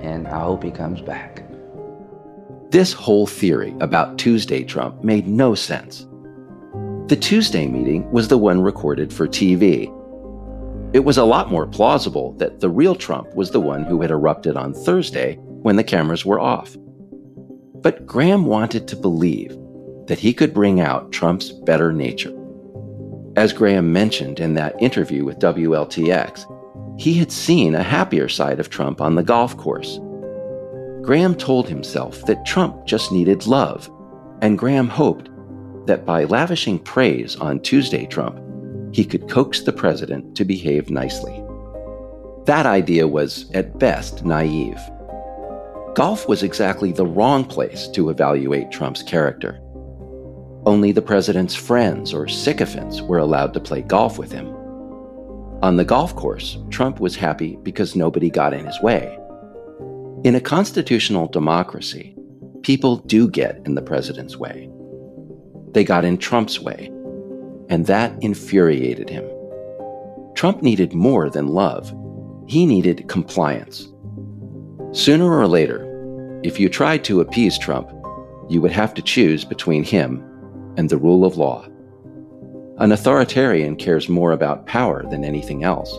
and 0.00 0.28
I 0.28 0.40
hope 0.40 0.62
he 0.62 0.70
comes 0.70 1.00
back. 1.00 1.44
This 2.70 2.92
whole 2.92 3.26
theory 3.26 3.74
about 3.80 4.18
Tuesday 4.18 4.62
Trump 4.62 5.02
made 5.02 5.26
no 5.26 5.54
sense. 5.54 6.06
The 7.06 7.16
Tuesday 7.18 7.66
meeting 7.66 8.10
was 8.10 8.28
the 8.28 8.36
one 8.36 8.60
recorded 8.60 9.12
for 9.12 9.26
TV. 9.26 9.94
It 10.92 11.00
was 11.00 11.16
a 11.16 11.24
lot 11.24 11.50
more 11.50 11.66
plausible 11.66 12.32
that 12.34 12.60
the 12.60 12.68
real 12.68 12.94
Trump 12.94 13.34
was 13.34 13.50
the 13.50 13.60
one 13.60 13.84
who 13.84 14.02
had 14.02 14.10
erupted 14.10 14.56
on 14.56 14.74
Thursday 14.74 15.36
when 15.36 15.76
the 15.76 15.84
cameras 15.84 16.26
were 16.26 16.38
off. 16.38 16.76
But 17.76 18.04
Graham 18.06 18.44
wanted 18.44 18.86
to 18.88 18.96
believe 18.96 19.56
that 20.08 20.18
he 20.18 20.32
could 20.32 20.52
bring 20.52 20.80
out 20.80 21.12
Trump's 21.12 21.52
better 21.52 21.92
nature. 21.92 22.34
As 23.36 23.52
Graham 23.52 23.92
mentioned 23.92 24.40
in 24.40 24.54
that 24.54 24.80
interview 24.82 25.24
with 25.24 25.38
WLTX, 25.38 27.00
he 27.00 27.14
had 27.14 27.30
seen 27.30 27.74
a 27.74 27.82
happier 27.82 28.28
side 28.28 28.58
of 28.58 28.70
Trump 28.70 29.00
on 29.00 29.14
the 29.14 29.22
golf 29.22 29.56
course. 29.56 30.00
Graham 31.02 31.34
told 31.34 31.68
himself 31.68 32.26
that 32.26 32.44
Trump 32.44 32.84
just 32.84 33.12
needed 33.12 33.46
love, 33.46 33.88
and 34.42 34.58
Graham 34.58 34.88
hoped 34.88 35.30
that 35.86 36.04
by 36.04 36.24
lavishing 36.24 36.78
praise 36.78 37.36
on 37.36 37.60
Tuesday 37.60 38.04
Trump, 38.06 38.40
he 38.92 39.04
could 39.04 39.30
coax 39.30 39.60
the 39.62 39.72
president 39.72 40.36
to 40.36 40.44
behave 40.44 40.90
nicely. 40.90 41.42
That 42.46 42.66
idea 42.66 43.06
was, 43.06 43.50
at 43.52 43.78
best, 43.78 44.24
naive. 44.24 44.80
Golf 45.94 46.28
was 46.28 46.42
exactly 46.42 46.92
the 46.92 47.06
wrong 47.06 47.44
place 47.44 47.88
to 47.88 48.10
evaluate 48.10 48.70
Trump's 48.70 49.02
character. 49.02 49.60
Only 50.68 50.92
the 50.92 51.00
president's 51.00 51.54
friends 51.54 52.12
or 52.12 52.28
sycophants 52.28 53.00
were 53.00 53.16
allowed 53.16 53.54
to 53.54 53.58
play 53.58 53.80
golf 53.80 54.18
with 54.18 54.30
him. 54.30 54.48
On 55.62 55.76
the 55.76 55.84
golf 55.84 56.14
course, 56.14 56.58
Trump 56.68 57.00
was 57.00 57.16
happy 57.16 57.56
because 57.62 57.96
nobody 57.96 58.28
got 58.28 58.52
in 58.52 58.66
his 58.66 58.78
way. 58.82 59.18
In 60.24 60.34
a 60.34 60.42
constitutional 60.42 61.26
democracy, 61.26 62.14
people 62.60 62.96
do 62.96 63.30
get 63.30 63.62
in 63.64 63.76
the 63.76 63.80
president's 63.80 64.36
way. 64.36 64.68
They 65.72 65.84
got 65.84 66.04
in 66.04 66.18
Trump's 66.18 66.60
way, 66.60 66.88
and 67.70 67.86
that 67.86 68.12
infuriated 68.22 69.08
him. 69.08 69.24
Trump 70.34 70.60
needed 70.60 70.92
more 70.92 71.30
than 71.30 71.48
love, 71.48 71.94
he 72.46 72.66
needed 72.66 73.08
compliance. 73.08 73.88
Sooner 74.92 75.32
or 75.32 75.46
later, 75.46 76.40
if 76.44 76.60
you 76.60 76.68
tried 76.68 77.04
to 77.04 77.22
appease 77.22 77.56
Trump, 77.56 77.90
you 78.50 78.60
would 78.60 78.72
have 78.72 78.92
to 78.92 79.00
choose 79.00 79.46
between 79.46 79.82
him 79.82 80.27
and 80.78 80.88
the 80.88 80.96
rule 80.96 81.24
of 81.26 81.36
law. 81.36 81.68
An 82.78 82.92
authoritarian 82.92 83.74
cares 83.74 84.08
more 84.08 84.30
about 84.30 84.66
power 84.66 85.04
than 85.10 85.24
anything 85.24 85.64
else. 85.64 85.92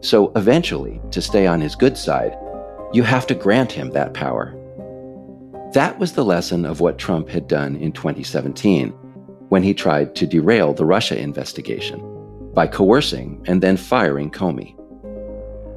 So 0.00 0.32
eventually, 0.34 1.00
to 1.10 1.20
stay 1.20 1.46
on 1.46 1.60
his 1.60 1.76
good 1.76 1.98
side, 1.98 2.36
you 2.92 3.02
have 3.02 3.26
to 3.26 3.34
grant 3.34 3.70
him 3.70 3.90
that 3.90 4.14
power. 4.14 4.54
That 5.74 5.98
was 5.98 6.14
the 6.14 6.24
lesson 6.24 6.64
of 6.64 6.80
what 6.80 6.96
Trump 6.96 7.28
had 7.28 7.46
done 7.46 7.76
in 7.76 7.92
2017 7.92 8.90
when 9.50 9.62
he 9.62 9.74
tried 9.74 10.16
to 10.16 10.26
derail 10.26 10.72
the 10.72 10.86
Russia 10.86 11.18
investigation 11.18 12.00
by 12.54 12.66
coercing 12.66 13.44
and 13.46 13.62
then 13.62 13.76
firing 13.76 14.30
Comey. 14.30 14.74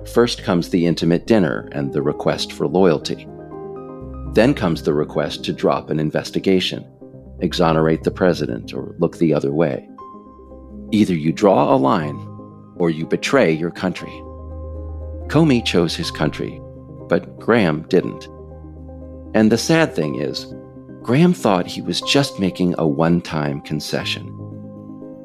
First 0.07 0.43
comes 0.43 0.69
the 0.69 0.85
intimate 0.85 1.27
dinner 1.27 1.67
and 1.73 1.91
the 1.91 2.01
request 2.01 2.53
for 2.53 2.65
loyalty. 2.65 3.27
Then 4.33 4.53
comes 4.53 4.83
the 4.83 4.93
request 4.93 5.43
to 5.45 5.53
drop 5.53 5.89
an 5.89 5.99
investigation 5.99 6.87
exonerate 7.41 8.03
the 8.03 8.11
president, 8.11 8.73
or 8.73 8.95
look 8.99 9.17
the 9.17 9.33
other 9.33 9.51
way. 9.51 9.87
Either 10.91 11.13
you 11.13 11.31
draw 11.31 11.73
a 11.73 11.77
line 11.77 12.17
or 12.77 12.89
you 12.89 13.05
betray 13.05 13.51
your 13.51 13.71
country. 13.71 14.11
Comey 15.27 15.63
chose 15.63 15.95
his 15.95 16.09
country, 16.11 16.59
but 17.07 17.39
Graham 17.39 17.83
didn't. 17.89 18.27
And 19.35 19.51
the 19.51 19.57
sad 19.57 19.93
thing 19.93 20.15
is, 20.15 20.53
Graham 21.03 21.33
thought 21.33 21.67
he 21.67 21.81
was 21.81 22.01
just 22.01 22.39
making 22.39 22.75
a 22.77 22.87
one 22.87 23.21
time 23.21 23.61
concession. 23.61 24.25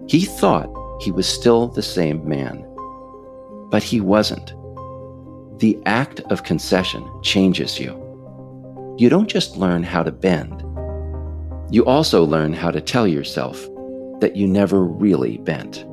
He 0.09 0.25
thought 0.25 0.71
he 1.01 1.11
was 1.11 1.27
still 1.27 1.69
the 1.69 1.83
same 1.83 2.27
man. 2.29 2.65
But 3.71 3.83
he 3.83 4.01
wasn't. 4.01 4.55
The 5.61 5.79
act 5.87 6.21
of 6.31 6.45
concession 6.45 7.09
changes 7.23 7.79
you. 7.79 8.01
You 8.99 9.09
don't 9.09 9.29
just 9.29 9.57
learn 9.57 9.83
how 9.83 10.03
to 10.03 10.13
bend, 10.13 10.64
you 11.75 11.85
also 11.87 12.23
learn 12.23 12.53
how 12.53 12.71
to 12.71 12.81
tell 12.81 13.05
yourself 13.05 13.61
that 14.21 14.37
you 14.37 14.47
never 14.47 14.85
really 14.85 15.39
bent. 15.39 15.85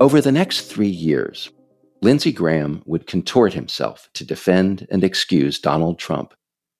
Over 0.00 0.20
the 0.20 0.32
next 0.32 0.62
three 0.62 0.88
years, 0.88 1.48
Lindsey 2.02 2.32
Graham 2.32 2.82
would 2.86 3.06
contort 3.06 3.52
himself 3.52 4.08
to 4.14 4.24
defend 4.24 4.88
and 4.90 5.04
excuse 5.04 5.60
Donald 5.60 6.00
Trump 6.00 6.34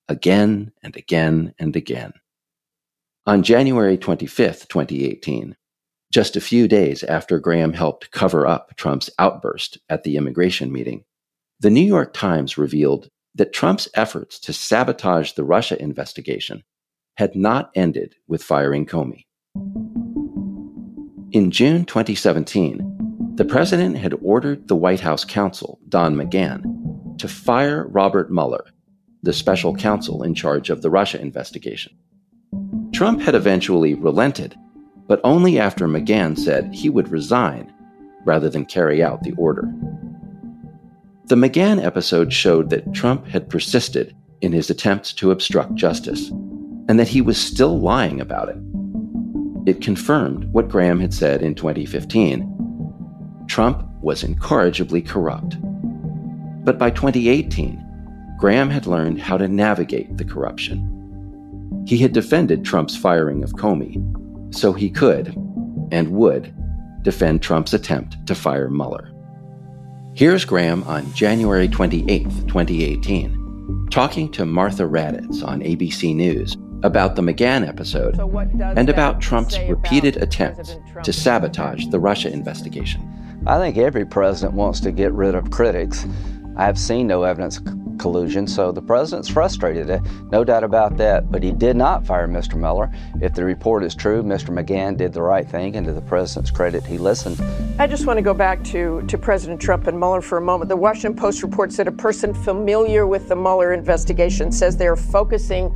again 0.09 0.73
and 0.83 0.97
again 0.97 1.55
and 1.61 1.77
again. 1.77 2.13
On 3.29 3.43
January 3.43 3.99
25, 3.99 4.69
2018, 4.69 5.57
just 6.13 6.37
a 6.37 6.41
few 6.41 6.69
days 6.69 7.03
after 7.03 7.41
Graham 7.41 7.73
helped 7.73 8.13
cover 8.13 8.47
up 8.47 8.77
Trump's 8.77 9.11
outburst 9.19 9.79
at 9.89 10.05
the 10.05 10.17
immigration 10.17 10.71
meeting, 10.71 11.03
the 11.59 11.69
New 11.69 11.85
York 11.85 12.15
Times 12.15 12.57
revealed 12.57 13.09
that 13.35 13.53
Trump's 13.53 13.89
efforts 13.95 14.39
to 14.39 14.53
sabotage 14.53 15.33
the 15.33 15.43
Russia 15.43 15.77
investigation 15.83 16.63
had 17.17 17.35
not 17.35 17.73
ended 17.75 18.15
with 18.29 18.45
firing 18.45 18.87
Comey. 18.87 19.25
In 21.33 21.51
June 21.51 21.85
2017, 21.85 23.33
the 23.35 23.45
president 23.45 23.97
had 23.97 24.15
ordered 24.23 24.69
the 24.69 24.77
White 24.77 25.01
House 25.01 25.25
counsel, 25.25 25.81
Don 25.89 26.15
McGahn, 26.15 27.19
to 27.19 27.27
fire 27.27 27.89
Robert 27.89 28.31
Mueller, 28.31 28.67
the 29.25 29.33
special 29.33 29.75
counsel 29.75 30.23
in 30.23 30.33
charge 30.33 30.71
of 30.71 30.81
the 30.81 30.91
Russia 30.91 31.21
investigation. 31.21 31.93
Trump 32.97 33.21
had 33.21 33.35
eventually 33.35 33.93
relented, 33.93 34.59
but 35.07 35.21
only 35.23 35.59
after 35.59 35.87
McGahn 35.87 36.35
said 36.35 36.73
he 36.73 36.89
would 36.89 37.11
resign 37.11 37.71
rather 38.25 38.49
than 38.49 38.65
carry 38.65 39.03
out 39.03 39.23
the 39.23 39.33
order. 39.33 39.71
The 41.27 41.35
McGahn 41.35 41.85
episode 41.85 42.33
showed 42.33 42.71
that 42.71 42.95
Trump 42.95 43.27
had 43.27 43.51
persisted 43.51 44.17
in 44.41 44.51
his 44.51 44.71
attempts 44.71 45.13
to 45.13 45.31
obstruct 45.31 45.75
justice, 45.75 46.31
and 46.89 46.99
that 46.99 47.09
he 47.09 47.21
was 47.21 47.37
still 47.37 47.79
lying 47.79 48.19
about 48.19 48.49
it. 48.49 48.57
It 49.67 49.83
confirmed 49.83 50.47
what 50.55 50.71
Graham 50.71 50.99
had 50.99 51.13
said 51.13 51.43
in 51.43 51.55
2015 51.55 53.45
Trump 53.47 53.87
was 54.01 54.25
incorrigibly 54.25 55.03
corrupt. 55.03 55.59
But 56.65 56.79
by 56.79 56.89
2018, 56.89 58.37
Graham 58.39 58.71
had 58.71 58.87
learned 58.87 59.21
how 59.21 59.37
to 59.37 59.49
navigate 59.49 60.17
the 60.17 60.25
corruption 60.25 60.96
He 61.87 61.99
had 61.99 62.13
defended 62.13 62.65
Trump's 62.65 62.97
firing 62.97 63.45
of 63.45 63.53
Comey, 63.53 64.03
so 64.53 64.73
he 64.73 64.91
could 64.91 65.29
and 65.93 66.09
would 66.11 66.53
defend 67.03 67.43
Trump's 67.43 67.73
attempt 67.73 68.27
to 68.27 68.35
fire 68.35 68.69
Mueller. 68.69 69.13
Here's 70.15 70.45
Graham 70.45 70.83
on 70.85 71.13
January 71.13 71.69
28, 71.69 72.25
2018, 72.49 73.87
talking 73.91 74.33
to 74.33 74.45
Martha 74.45 74.83
Raddatz 74.83 75.47
on 75.47 75.61
ABC 75.61 76.15
News 76.15 76.57
about 76.83 77.15
the 77.15 77.23
McGahn 77.23 77.67
episode 77.67 78.17
so 78.17 78.37
and 78.39 78.89
about 78.89 79.21
Trump's 79.21 79.59
repeated 79.61 80.17
attempts 80.17 80.77
Trump? 80.91 81.05
to 81.05 81.13
sabotage 81.13 81.87
the 81.87 82.01
Russia 82.01 82.33
investigation. 82.33 83.43
I 83.47 83.59
think 83.59 83.77
every 83.77 84.05
president 84.05 84.55
wants 84.55 84.81
to 84.81 84.91
get 84.91 85.13
rid 85.13 85.37
of 85.37 85.53
critics. 85.53 86.05
I 86.57 86.65
have 86.65 86.79
seen 86.79 87.07
no 87.07 87.23
evidence 87.23 87.61
collusion, 87.99 88.47
so 88.47 88.73
the 88.73 88.83
president's 88.83 89.29
frustrated, 89.29 89.91
eh? 89.91 90.01
no 90.31 90.45
doubt 90.45 90.65
about 90.65 90.97
that. 90.97 91.31
But 91.31 91.43
he 91.43 91.53
did 91.53 91.77
not 91.77 92.07
fire 92.07 92.29
Mr. 92.29 92.57
Mueller. 92.57 92.93
If 93.21 93.35
the 93.35 93.45
report 93.45 93.85
is 93.85 93.95
true, 93.95 94.23
Mr. 94.23 94.49
McGahn 94.49 94.97
did 94.97 95.13
the 95.13 95.23
right 95.23 95.49
thing, 95.49 95.77
and 95.77 95.87
to 95.87 95.93
the 95.93 96.01
president's 96.01 96.51
credit, 96.51 96.85
he 96.85 96.99
listened. 96.99 97.41
I 97.79 97.87
just 97.87 98.07
want 98.07 98.19
to 98.19 98.23
go 98.23 98.35
back 98.35 98.63
to, 98.65 99.03
to 99.03 99.19
President 99.19 99.61
Trump 99.61 99.87
and 99.87 99.99
Mueller 99.99 100.21
for 100.21 100.39
a 100.39 100.43
moment. 100.43 100.69
The 100.69 100.77
Washington 100.77 101.17
Post 101.17 101.43
reports 101.43 101.77
that 101.77 101.89
a 101.89 101.93
person 101.93 102.35
familiar 102.35 103.07
with 103.07 103.29
the 103.29 103.37
Mueller 103.37 103.73
investigation 103.73 104.53
says 104.53 104.77
they 104.77 104.89
are 104.89 104.97
focusing 104.97 105.75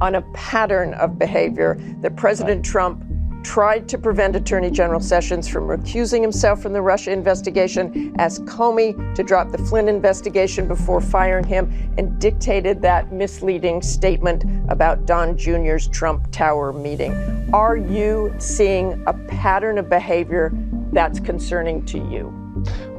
on 0.00 0.14
a 0.14 0.22
pattern 0.32 0.94
of 0.94 1.18
behavior 1.18 1.76
that 2.00 2.16
President 2.16 2.58
right. 2.58 2.72
Trump 2.72 3.04
tried 3.42 3.88
to 3.88 3.98
prevent 3.98 4.36
Attorney 4.36 4.70
General 4.70 5.00
Sessions 5.00 5.48
from 5.48 5.64
recusing 5.64 6.20
himself 6.20 6.62
from 6.62 6.72
the 6.72 6.82
Russia 6.82 7.10
investigation, 7.10 8.14
asked 8.18 8.44
Comey 8.44 9.14
to 9.14 9.22
drop 9.22 9.50
the 9.50 9.58
Flynn 9.58 9.88
investigation 9.88 10.68
before 10.68 11.00
firing 11.00 11.44
him, 11.44 11.70
and 11.98 12.18
dictated 12.20 12.82
that 12.82 13.12
misleading 13.12 13.82
statement 13.82 14.44
about 14.68 15.06
Don 15.06 15.36
Jr.'s 15.36 15.88
Trump 15.88 16.30
Tower 16.30 16.72
meeting. 16.72 17.12
Are 17.52 17.76
you 17.76 18.34
seeing 18.38 19.02
a 19.06 19.12
pattern 19.12 19.78
of 19.78 19.88
behavior 19.88 20.52
that's 20.92 21.20
concerning 21.20 21.84
to 21.86 21.98
you? 21.98 22.34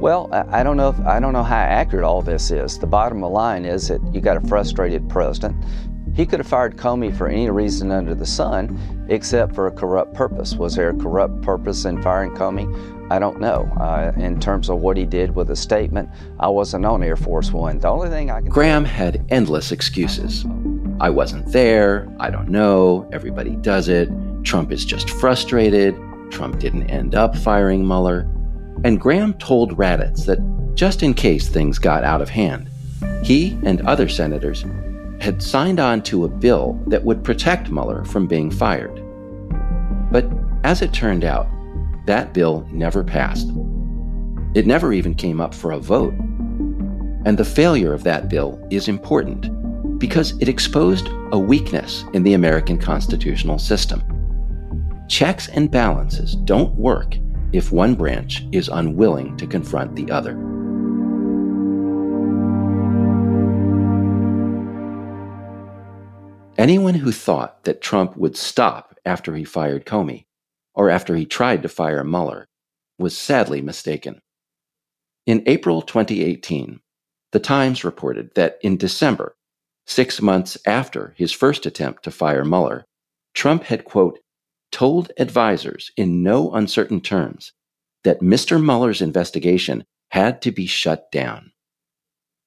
Well, 0.00 0.28
I 0.32 0.62
don't 0.62 0.76
know 0.76 0.88
if 0.88 0.98
I 1.00 1.20
don't 1.20 1.32
know 1.32 1.44
how 1.44 1.56
accurate 1.56 2.04
all 2.04 2.22
this 2.22 2.50
is. 2.50 2.78
The 2.78 2.86
bottom 2.86 3.20
line 3.20 3.64
is 3.64 3.88
that 3.88 4.00
you 4.12 4.20
got 4.20 4.36
a 4.36 4.40
frustrated 4.48 5.08
president 5.08 5.56
he 6.14 6.26
could 6.26 6.40
have 6.40 6.46
fired 6.46 6.76
Comey 6.76 7.16
for 7.16 7.28
any 7.28 7.48
reason 7.50 7.90
under 7.90 8.14
the 8.14 8.26
sun 8.26 9.06
except 9.08 9.54
for 9.54 9.66
a 9.66 9.70
corrupt 9.70 10.14
purpose. 10.14 10.54
Was 10.54 10.76
there 10.76 10.90
a 10.90 10.96
corrupt 10.96 11.42
purpose 11.42 11.84
in 11.84 12.02
firing 12.02 12.32
Comey? 12.32 12.66
I 13.10 13.18
don't 13.18 13.40
know. 13.40 13.70
Uh, 13.78 14.12
in 14.16 14.40
terms 14.40 14.70
of 14.70 14.80
what 14.80 14.96
he 14.96 15.04
did 15.04 15.34
with 15.34 15.50
a 15.50 15.56
statement, 15.56 16.08
I 16.40 16.48
wasn't 16.48 16.86
on 16.86 17.02
Air 17.02 17.16
Force 17.16 17.52
One. 17.52 17.78
The 17.78 17.88
only 17.88 18.08
thing 18.08 18.30
I 18.30 18.40
can. 18.40 18.48
Graham 18.48 18.84
had 18.84 19.24
endless 19.30 19.72
excuses. 19.72 20.44
I 21.00 21.10
wasn't 21.10 21.50
there. 21.52 22.08
I 22.20 22.30
don't 22.30 22.48
know. 22.48 23.08
Everybody 23.12 23.56
does 23.56 23.88
it. 23.88 24.08
Trump 24.44 24.70
is 24.72 24.84
just 24.84 25.10
frustrated. 25.10 25.94
Trump 26.30 26.58
didn't 26.58 26.90
end 26.90 27.14
up 27.14 27.36
firing 27.36 27.86
Mueller. 27.86 28.20
And 28.84 29.00
Graham 29.00 29.34
told 29.34 29.76
Raddatz 29.76 30.24
that 30.26 30.38
just 30.74 31.02
in 31.02 31.14
case 31.14 31.48
things 31.48 31.78
got 31.78 32.04
out 32.04 32.22
of 32.22 32.28
hand, 32.28 32.70
he 33.22 33.58
and 33.62 33.80
other 33.82 34.08
senators 34.08 34.64
had 35.22 35.42
signed 35.42 35.78
on 35.78 36.02
to 36.02 36.24
a 36.24 36.28
bill 36.28 36.82
that 36.88 37.04
would 37.04 37.22
protect 37.22 37.70
Mueller 37.70 38.04
from 38.04 38.26
being 38.26 38.50
fired. 38.50 39.00
But 40.10 40.28
as 40.64 40.82
it 40.82 40.92
turned 40.92 41.24
out, 41.24 41.48
that 42.06 42.34
bill 42.34 42.66
never 42.72 43.04
passed. 43.04 43.48
It 44.54 44.66
never 44.66 44.92
even 44.92 45.14
came 45.14 45.40
up 45.40 45.54
for 45.54 45.70
a 45.70 45.78
vote. 45.78 46.14
And 47.24 47.38
the 47.38 47.44
failure 47.44 47.94
of 47.94 48.02
that 48.02 48.28
bill 48.28 48.60
is 48.70 48.88
important 48.88 49.48
because 50.00 50.36
it 50.40 50.48
exposed 50.48 51.08
a 51.30 51.38
weakness 51.38 52.04
in 52.12 52.24
the 52.24 52.34
American 52.34 52.76
constitutional 52.76 53.60
system. 53.60 54.02
Checks 55.08 55.48
and 55.48 55.70
balances 55.70 56.34
don't 56.34 56.74
work 56.74 57.16
if 57.52 57.70
one 57.70 57.94
branch 57.94 58.44
is 58.50 58.68
unwilling 58.68 59.36
to 59.36 59.46
confront 59.46 59.94
the 59.94 60.10
other. 60.10 60.34
Anyone 66.58 66.94
who 66.94 67.12
thought 67.12 67.64
that 67.64 67.80
Trump 67.80 68.16
would 68.16 68.36
stop 68.36 68.98
after 69.06 69.34
he 69.34 69.44
fired 69.44 69.86
Comey, 69.86 70.26
or 70.74 70.90
after 70.90 71.16
he 71.16 71.24
tried 71.24 71.62
to 71.62 71.68
fire 71.68 72.04
Mueller, 72.04 72.46
was 72.98 73.16
sadly 73.16 73.62
mistaken. 73.62 74.20
In 75.26 75.42
April 75.46 75.80
2018, 75.80 76.80
The 77.32 77.40
Times 77.40 77.84
reported 77.84 78.34
that 78.34 78.58
in 78.62 78.76
December, 78.76 79.34
six 79.86 80.20
months 80.20 80.58
after 80.66 81.14
his 81.16 81.32
first 81.32 81.64
attempt 81.64 82.04
to 82.04 82.10
fire 82.10 82.44
Mueller, 82.44 82.84
Trump 83.34 83.64
had, 83.64 83.86
quote, 83.86 84.18
told 84.70 85.10
advisers 85.18 85.90
in 85.96 86.22
no 86.22 86.52
uncertain 86.52 87.00
terms 87.00 87.52
that 88.04 88.20
Mr. 88.20 88.62
Mueller's 88.62 89.00
investigation 89.00 89.84
had 90.10 90.42
to 90.42 90.52
be 90.52 90.66
shut 90.66 91.10
down. 91.10 91.51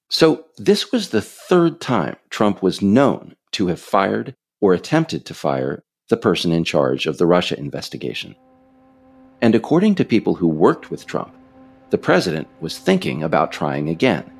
So, 0.09 0.45
this 0.57 0.91
was 0.91 1.09
the 1.09 1.21
third 1.21 1.81
time 1.81 2.15
Trump 2.29 2.61
was 2.61 2.81
known 2.81 3.35
to 3.53 3.67
have 3.67 3.79
fired 3.79 4.35
or 4.61 4.73
attempted 4.73 5.25
to 5.25 5.33
fire 5.33 5.83
the 6.09 6.17
person 6.17 6.51
in 6.51 6.63
charge 6.63 7.07
of 7.07 7.17
the 7.17 7.25
Russia 7.25 7.57
investigation. 7.57 8.35
And 9.41 9.55
according 9.55 9.95
to 9.95 10.05
people 10.05 10.35
who 10.35 10.47
worked 10.47 10.91
with 10.91 11.07
Trump, 11.07 11.35
the 11.89 11.97
president 11.97 12.47
was 12.61 12.77
thinking 12.77 13.23
about 13.23 13.51
trying 13.51 13.89
again. 13.89 14.31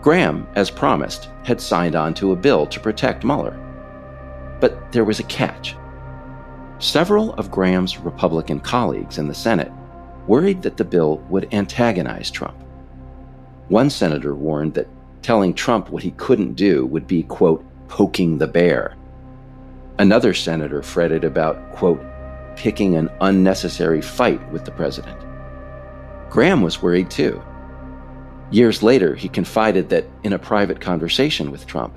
Graham, 0.00 0.46
as 0.54 0.70
promised, 0.70 1.28
had 1.44 1.60
signed 1.60 1.94
on 1.94 2.14
to 2.14 2.32
a 2.32 2.36
bill 2.36 2.66
to 2.66 2.80
protect 2.80 3.24
Mueller. 3.24 3.56
But 4.60 4.90
there 4.92 5.04
was 5.04 5.20
a 5.20 5.24
catch. 5.24 5.76
Several 6.78 7.34
of 7.34 7.50
Graham's 7.50 7.98
Republican 7.98 8.58
colleagues 8.58 9.18
in 9.18 9.28
the 9.28 9.34
Senate 9.34 9.70
worried 10.26 10.62
that 10.62 10.76
the 10.76 10.84
bill 10.84 11.18
would 11.28 11.52
antagonize 11.52 12.30
Trump. 12.30 12.61
One 13.72 13.88
senator 13.88 14.34
warned 14.34 14.74
that 14.74 14.86
telling 15.22 15.54
Trump 15.54 15.88
what 15.88 16.02
he 16.02 16.10
couldn't 16.10 16.56
do 16.56 16.84
would 16.84 17.06
be, 17.06 17.22
quote, 17.22 17.64
poking 17.88 18.36
the 18.36 18.46
bear. 18.46 18.98
Another 19.98 20.34
senator 20.34 20.82
fretted 20.82 21.24
about, 21.24 21.72
quote, 21.72 22.04
picking 22.54 22.96
an 22.96 23.08
unnecessary 23.22 24.02
fight 24.02 24.46
with 24.52 24.66
the 24.66 24.72
president. 24.72 25.18
Graham 26.28 26.60
was 26.60 26.82
worried 26.82 27.10
too. 27.10 27.42
Years 28.50 28.82
later, 28.82 29.14
he 29.14 29.26
confided 29.26 29.88
that 29.88 30.04
in 30.22 30.34
a 30.34 30.38
private 30.38 30.78
conversation 30.78 31.50
with 31.50 31.66
Trump, 31.66 31.94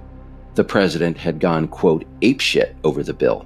the 0.53 0.63
president 0.63 1.17
had 1.17 1.41
gone, 1.41 1.67
quote, 1.67 2.05
apeshit 2.21 2.73
over 2.85 3.03
the 3.03 3.13
bill. 3.13 3.45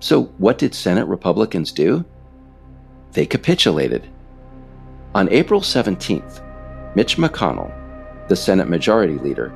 So, 0.00 0.32
what 0.38 0.56
did 0.56 0.74
Senate 0.74 1.06
Republicans 1.06 1.72
do? 1.72 2.06
They 3.12 3.26
capitulated. 3.26 4.08
On 5.14 5.28
April 5.30 5.60
17th, 5.60 6.42
Mitch 6.94 7.16
McConnell, 7.16 7.72
the 8.28 8.36
Senate 8.36 8.68
Majority 8.68 9.18
Leader, 9.18 9.52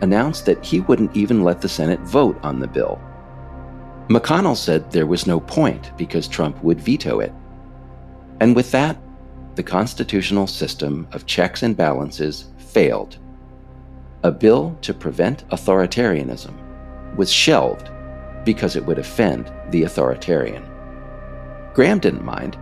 announced 0.00 0.46
that 0.46 0.64
he 0.64 0.80
wouldn't 0.80 1.16
even 1.16 1.44
let 1.44 1.60
the 1.60 1.68
Senate 1.68 2.00
vote 2.00 2.38
on 2.42 2.58
the 2.58 2.66
bill. 2.66 3.00
McConnell 4.08 4.56
said 4.56 4.90
there 4.90 5.06
was 5.06 5.26
no 5.26 5.40
point 5.40 5.96
because 5.96 6.28
Trump 6.28 6.62
would 6.62 6.80
veto 6.80 7.20
it. 7.20 7.32
And 8.40 8.54
with 8.54 8.70
that, 8.72 8.98
the 9.54 9.62
constitutional 9.62 10.46
system 10.46 11.06
of 11.12 11.26
checks 11.26 11.62
and 11.62 11.76
balances 11.76 12.46
failed. 12.58 13.18
A 14.24 14.30
bill 14.30 14.76
to 14.82 14.92
prevent 14.92 15.48
authoritarianism 15.50 16.54
was 17.16 17.32
shelved 17.32 17.90
because 18.44 18.76
it 18.76 18.84
would 18.84 18.98
offend 18.98 19.52
the 19.70 19.84
authoritarian. 19.84 20.64
Graham 21.72 21.98
didn't 21.98 22.24
mind. 22.24 22.58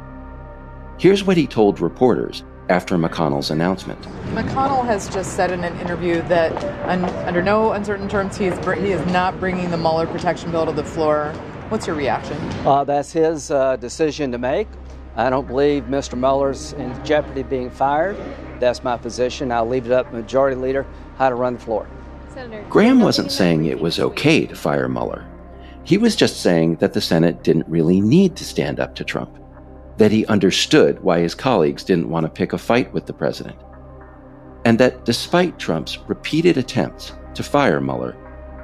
Here's 0.98 1.24
what 1.24 1.36
he 1.36 1.46
told 1.46 1.80
reporters 1.80 2.44
after 2.72 2.96
McConnell's 2.96 3.50
announcement. 3.50 4.00
McConnell 4.34 4.84
has 4.86 5.08
just 5.10 5.36
said 5.36 5.52
in 5.52 5.62
an 5.62 5.78
interview 5.78 6.22
that, 6.22 6.52
un- 6.88 7.04
under 7.26 7.42
no 7.42 7.72
uncertain 7.72 8.08
terms, 8.08 8.38
he 8.38 8.46
is, 8.46 8.58
br- 8.60 8.72
he 8.72 8.92
is 8.92 9.12
not 9.12 9.38
bringing 9.38 9.70
the 9.70 9.76
Mueller 9.76 10.06
protection 10.06 10.50
bill 10.50 10.64
to 10.64 10.72
the 10.72 10.82
floor. 10.82 11.32
What's 11.68 11.86
your 11.86 11.96
reaction? 11.96 12.38
Uh, 12.66 12.82
that's 12.84 13.12
his 13.12 13.50
uh, 13.50 13.76
decision 13.76 14.32
to 14.32 14.38
make. 14.38 14.68
I 15.16 15.28
don't 15.28 15.46
believe 15.46 15.84
Mr. 15.84 16.18
Mueller's 16.18 16.72
in 16.72 17.04
jeopardy 17.04 17.42
of 17.42 17.50
being 17.50 17.68
fired. 17.68 18.16
That's 18.58 18.82
my 18.82 18.96
position. 18.96 19.52
I'll 19.52 19.68
leave 19.68 19.84
it 19.84 19.92
up 19.92 20.08
to 20.08 20.16
Majority 20.16 20.56
Leader 20.56 20.86
how 21.18 21.28
to 21.28 21.34
run 21.34 21.54
the 21.54 21.60
floor. 21.60 21.86
Senator, 22.32 22.64
Graham 22.70 23.00
wasn't 23.00 23.30
saying 23.30 23.66
it 23.66 23.80
was 23.80 24.00
okay 24.00 24.46
to 24.46 24.56
fire 24.56 24.88
Mueller. 24.88 25.26
He 25.84 25.98
was 25.98 26.16
just 26.16 26.40
saying 26.40 26.76
that 26.76 26.94
the 26.94 27.02
Senate 27.02 27.42
didn't 27.42 27.68
really 27.68 28.00
need 28.00 28.36
to 28.36 28.44
stand 28.44 28.80
up 28.80 28.94
to 28.94 29.04
Trump 29.04 29.41
that 29.98 30.12
he 30.12 30.26
understood 30.26 31.02
why 31.02 31.20
his 31.20 31.34
colleagues 31.34 31.84
didn't 31.84 32.08
want 32.08 32.24
to 32.24 32.30
pick 32.30 32.52
a 32.52 32.58
fight 32.58 32.92
with 32.92 33.06
the 33.06 33.12
president, 33.12 33.56
and 34.64 34.78
that 34.78 35.04
despite 35.04 35.58
Trump's 35.58 35.98
repeated 36.08 36.56
attempts 36.56 37.12
to 37.34 37.42
fire 37.42 37.80
Mueller, 37.80 38.16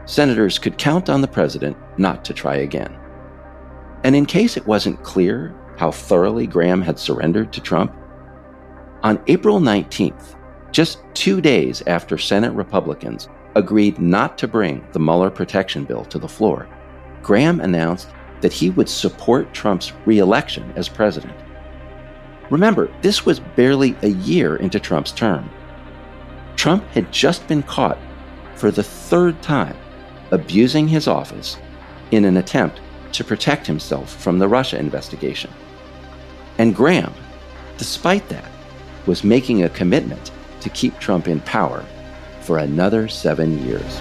senators 0.07 0.59
could 0.59 0.79
count 0.79 1.09
on 1.09 1.21
the 1.21 1.29
president 1.29 1.77
not 1.99 2.25
to 2.25 2.35
try 2.35 2.57
again. 2.57 2.97
And 4.05 4.15
in 4.17 4.27
case 4.27 4.57
it 4.57 4.67
wasn't 4.67 5.03
clear 5.03 5.55
how 5.77 5.91
thoroughly 5.91 6.47
Graham 6.47 6.81
had 6.81 6.99
surrendered 6.99 7.53
to 7.53 7.61
Trump, 7.61 7.95
on 9.03 9.23
April 9.29 9.61
19th, 9.61 10.35
just 10.73 10.99
two 11.15 11.41
days 11.41 11.83
after 11.87 12.19
Senate 12.19 12.53
Republicans 12.53 13.29
agreed 13.55 13.99
not 13.99 14.37
to 14.39 14.49
bring 14.49 14.87
the 14.93 14.99
Mueller 14.99 15.31
protection 15.31 15.85
bill 15.85 16.05
to 16.07 16.19
the 16.19 16.29
floor, 16.29 16.69
Graham 17.23 17.61
announced 17.61 18.09
that 18.41 18.53
he 18.53 18.71
would 18.71 18.89
support 18.89 19.53
Trump's 19.53 19.93
reelection 20.05 20.73
as 20.77 20.89
president. 20.89 21.35
Remember, 22.51 22.91
this 23.03 23.27
was 23.27 23.41
barely 23.41 23.97
a 24.03 24.09
year 24.09 24.57
into 24.57 24.81
Trump's 24.81 25.13
term. 25.13 25.51
Trump 26.57 26.85
had 26.89 27.13
just 27.13 27.47
been 27.47 27.63
caught 27.63 27.99
for 28.57 28.71
the 28.71 28.83
third 28.83 29.41
time 29.43 29.77
abusing 30.31 30.89
his 30.89 31.07
office 31.07 31.57
in 32.11 32.25
an 32.25 32.37
attempt 32.37 32.81
to 33.13 33.25
protect 33.25 33.67
himself 33.67 34.15
from 34.17 34.39
the 34.39 34.49
Russia 34.49 34.79
investigation. 34.79 35.51
And 36.59 36.75
Graham, 36.75 37.15
despite 37.77 38.29
that, 38.29 38.51
was 39.07 39.25
making 39.25 39.63
a 39.63 39.69
commitment 39.69 40.31
to 40.61 40.69
keep 40.71 40.99
Trump 40.99 41.29
in 41.29 41.41
power 41.41 41.85
for 42.41 42.59
another 42.59 43.09
seven 43.09 43.65
years. 43.67 44.01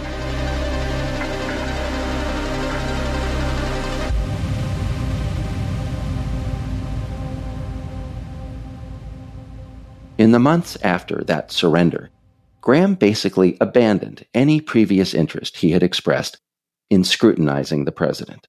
In 10.17 10.31
the 10.31 10.39
months 10.39 10.77
after 10.81 11.23
that 11.25 11.51
surrender, 11.51 12.09
Graham 12.59 12.95
basically 12.95 13.55
abandoned 13.61 14.25
any 14.33 14.59
previous 14.59 15.13
interest 15.13 15.57
he 15.57 15.71
had 15.71 15.83
expressed 15.83 16.39
in 16.89 17.03
scrutinizing 17.03 17.85
the 17.85 17.91
president. 17.91 18.47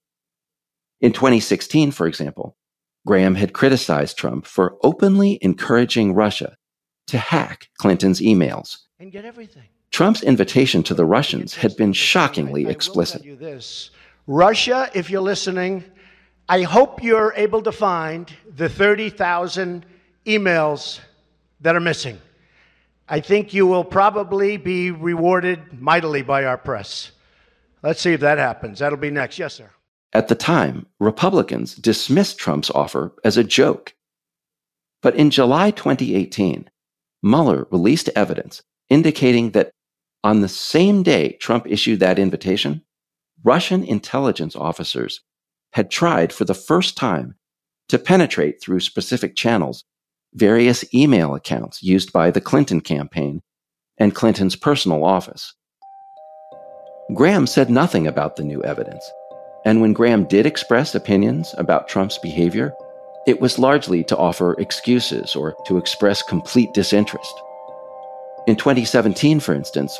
In 1.02 1.12
2016, 1.12 1.90
for 1.90 2.06
example, 2.06 2.56
Graham 3.06 3.34
had 3.34 3.52
criticized 3.52 4.16
Trump 4.16 4.46
for 4.46 4.78
openly 4.82 5.38
encouraging 5.42 6.14
Russia 6.14 6.56
to 7.08 7.18
hack 7.18 7.68
Clinton's 7.76 8.20
emails. 8.20 8.78
And 8.98 9.12
get 9.12 9.26
everything. 9.26 9.64
Trump's 9.90 10.22
invitation 10.22 10.82
to 10.84 10.94
the 10.94 11.04
Russians 11.04 11.54
had 11.54 11.76
been 11.76 11.92
shockingly 11.92 12.66
explicit. 12.66 13.22
Russia, 14.26 14.90
if 14.94 15.10
you're 15.10 15.20
listening, 15.20 15.84
I 16.48 16.62
hope 16.62 17.02
you're 17.02 17.34
able 17.36 17.62
to 17.62 17.72
find 17.72 18.32
the 18.56 18.70
30,000 18.70 19.84
emails 20.26 21.00
that 21.60 21.76
are 21.76 21.80
missing. 21.80 22.18
I 23.08 23.20
think 23.20 23.54
you 23.54 23.66
will 23.66 23.84
probably 23.84 24.56
be 24.56 24.90
rewarded 24.90 25.80
mightily 25.80 26.22
by 26.22 26.44
our 26.44 26.58
press. 26.58 27.12
Let's 27.82 28.00
see 28.00 28.12
if 28.12 28.20
that 28.20 28.38
happens. 28.38 28.80
That'll 28.80 28.98
be 28.98 29.10
next. 29.10 29.38
Yes, 29.38 29.54
sir. 29.54 29.70
At 30.12 30.28
the 30.28 30.34
time, 30.34 30.86
Republicans 30.98 31.74
dismissed 31.74 32.38
Trump's 32.38 32.70
offer 32.70 33.14
as 33.24 33.36
a 33.36 33.44
joke. 33.44 33.94
But 35.00 35.14
in 35.14 35.30
July 35.30 35.70
2018, 35.70 36.68
Mueller 37.22 37.66
released 37.70 38.10
evidence 38.14 38.62
indicating 38.88 39.50
that 39.52 39.72
on 40.24 40.40
the 40.40 40.48
same 40.48 41.02
day 41.02 41.32
Trump 41.40 41.66
issued 41.66 42.00
that 42.00 42.18
invitation, 42.18 42.82
Russian 43.44 43.84
intelligence 43.84 44.56
officers 44.56 45.20
had 45.72 45.90
tried 45.90 46.32
for 46.32 46.44
the 46.44 46.54
first 46.54 46.96
time 46.96 47.36
to 47.88 47.98
penetrate 47.98 48.60
through 48.60 48.80
specific 48.80 49.36
channels 49.36 49.84
various 50.34 50.84
email 50.94 51.34
accounts 51.34 51.82
used 51.82 52.12
by 52.12 52.30
the 52.30 52.40
Clinton 52.40 52.80
campaign 52.80 53.42
and 53.98 54.14
Clinton's 54.14 54.56
personal 54.56 55.04
office. 55.04 55.54
Graham 57.14 57.46
said 57.46 57.70
nothing 57.70 58.06
about 58.06 58.36
the 58.36 58.44
new 58.44 58.62
evidence, 58.62 59.10
and 59.64 59.80
when 59.80 59.92
Graham 59.92 60.24
did 60.24 60.46
express 60.46 60.94
opinions 60.94 61.54
about 61.56 61.88
Trump's 61.88 62.18
behavior, 62.18 62.74
it 63.26 63.40
was 63.40 63.58
largely 63.58 64.04
to 64.04 64.16
offer 64.16 64.54
excuses 64.58 65.34
or 65.34 65.54
to 65.66 65.76
express 65.76 66.22
complete 66.22 66.72
disinterest. 66.74 67.34
In 68.46 68.56
2017, 68.56 69.40
for 69.40 69.54
instance, 69.54 69.98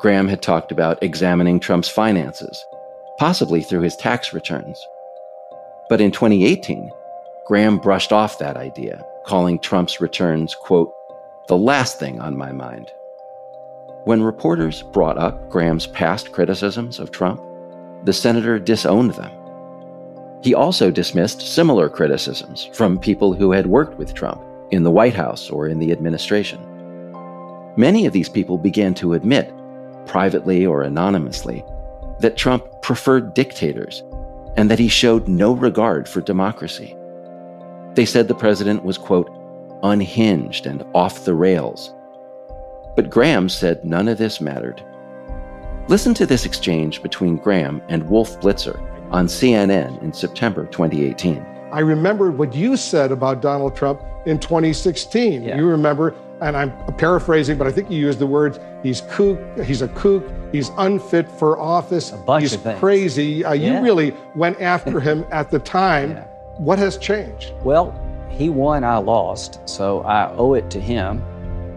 Graham 0.00 0.26
had 0.26 0.42
talked 0.42 0.72
about 0.72 1.02
examining 1.02 1.60
Trump's 1.60 1.88
finances, 1.88 2.64
possibly 3.18 3.62
through 3.62 3.82
his 3.82 3.96
tax 3.96 4.32
returns. 4.32 4.78
But 5.88 6.00
in 6.00 6.10
2018, 6.10 6.90
Graham 7.46 7.78
brushed 7.78 8.12
off 8.12 8.38
that 8.38 8.56
idea, 8.56 9.04
calling 9.24 9.58
Trump's 9.58 10.00
returns, 10.00 10.54
quote, 10.54 10.92
the 11.48 11.56
last 11.56 11.98
thing 11.98 12.20
on 12.20 12.36
my 12.36 12.52
mind. 12.52 12.90
When 14.04 14.22
reporters 14.22 14.82
brought 14.82 15.18
up 15.18 15.48
Graham's 15.48 15.86
past 15.86 16.32
criticisms 16.32 16.98
of 16.98 17.10
Trump, 17.10 17.42
the 18.04 18.12
senator 18.12 18.58
disowned 18.58 19.12
them. 19.12 19.32
He 20.42 20.54
also 20.54 20.90
dismissed 20.90 21.40
similar 21.40 21.88
criticisms 21.88 22.68
from 22.74 22.98
people 22.98 23.32
who 23.32 23.50
had 23.50 23.66
worked 23.66 23.96
with 23.96 24.12
Trump 24.12 24.42
in 24.70 24.82
the 24.82 24.90
White 24.90 25.14
House 25.14 25.48
or 25.48 25.68
in 25.68 25.78
the 25.78 25.90
administration. 25.90 26.60
Many 27.76 28.04
of 28.04 28.12
these 28.12 28.28
people 28.28 28.58
began 28.58 28.92
to 28.94 29.14
admit, 29.14 29.52
privately 30.04 30.66
or 30.66 30.82
anonymously, 30.82 31.64
that 32.20 32.36
Trump 32.36 32.82
preferred 32.82 33.32
dictators 33.32 34.02
and 34.56 34.70
that 34.70 34.78
he 34.78 34.88
showed 34.88 35.28
no 35.28 35.52
regard 35.52 36.08
for 36.08 36.20
democracy. 36.20 36.94
They 37.94 38.04
said 38.04 38.28
the 38.28 38.34
president 38.34 38.84
was, 38.84 38.98
quote, 38.98 39.30
unhinged 39.82 40.66
and 40.66 40.84
off 40.94 41.24
the 41.24 41.34
rails. 41.34 41.94
But 42.96 43.10
Graham 43.10 43.48
said 43.48 43.84
none 43.84 44.08
of 44.08 44.18
this 44.18 44.40
mattered. 44.40 44.82
Listen 45.88 46.14
to 46.14 46.26
this 46.26 46.46
exchange 46.46 47.02
between 47.02 47.36
Graham 47.36 47.82
and 47.88 48.08
Wolf 48.08 48.40
Blitzer 48.40 48.80
on 49.12 49.26
CNN 49.26 50.02
in 50.02 50.12
September 50.12 50.66
2018. 50.66 51.44
I 51.72 51.80
remember 51.80 52.30
what 52.30 52.54
you 52.54 52.76
said 52.76 53.12
about 53.12 53.42
Donald 53.42 53.76
Trump 53.76 54.00
in 54.26 54.38
2016. 54.38 55.42
Yeah. 55.42 55.56
You 55.56 55.68
remember, 55.68 56.14
and 56.40 56.56
I'm 56.56 56.72
paraphrasing, 56.96 57.58
but 57.58 57.66
I 57.66 57.72
think 57.72 57.90
you 57.90 57.98
used 57.98 58.18
the 58.18 58.26
words 58.26 58.58
he's 58.82 59.02
kook, 59.02 59.38
he's 59.64 59.82
a 59.82 59.88
kook, 59.88 60.24
he's 60.52 60.70
unfit 60.78 61.30
for 61.30 61.58
office, 61.60 62.14
he's 62.38 62.56
crazy. 62.78 63.44
Uh, 63.44 63.52
yeah. 63.52 63.78
You 63.78 63.84
really 63.84 64.14
went 64.34 64.60
after 64.60 65.00
him 65.00 65.26
at 65.30 65.50
the 65.50 65.58
time. 65.58 66.12
Yeah. 66.12 66.24
What 66.58 66.78
has 66.78 66.96
changed? 66.98 67.52
Well, 67.64 67.92
he 68.30 68.48
won, 68.48 68.84
I 68.84 68.98
lost, 68.98 69.68
so 69.68 70.02
I 70.02 70.32
owe 70.36 70.54
it 70.54 70.70
to 70.70 70.80
him 70.80 71.20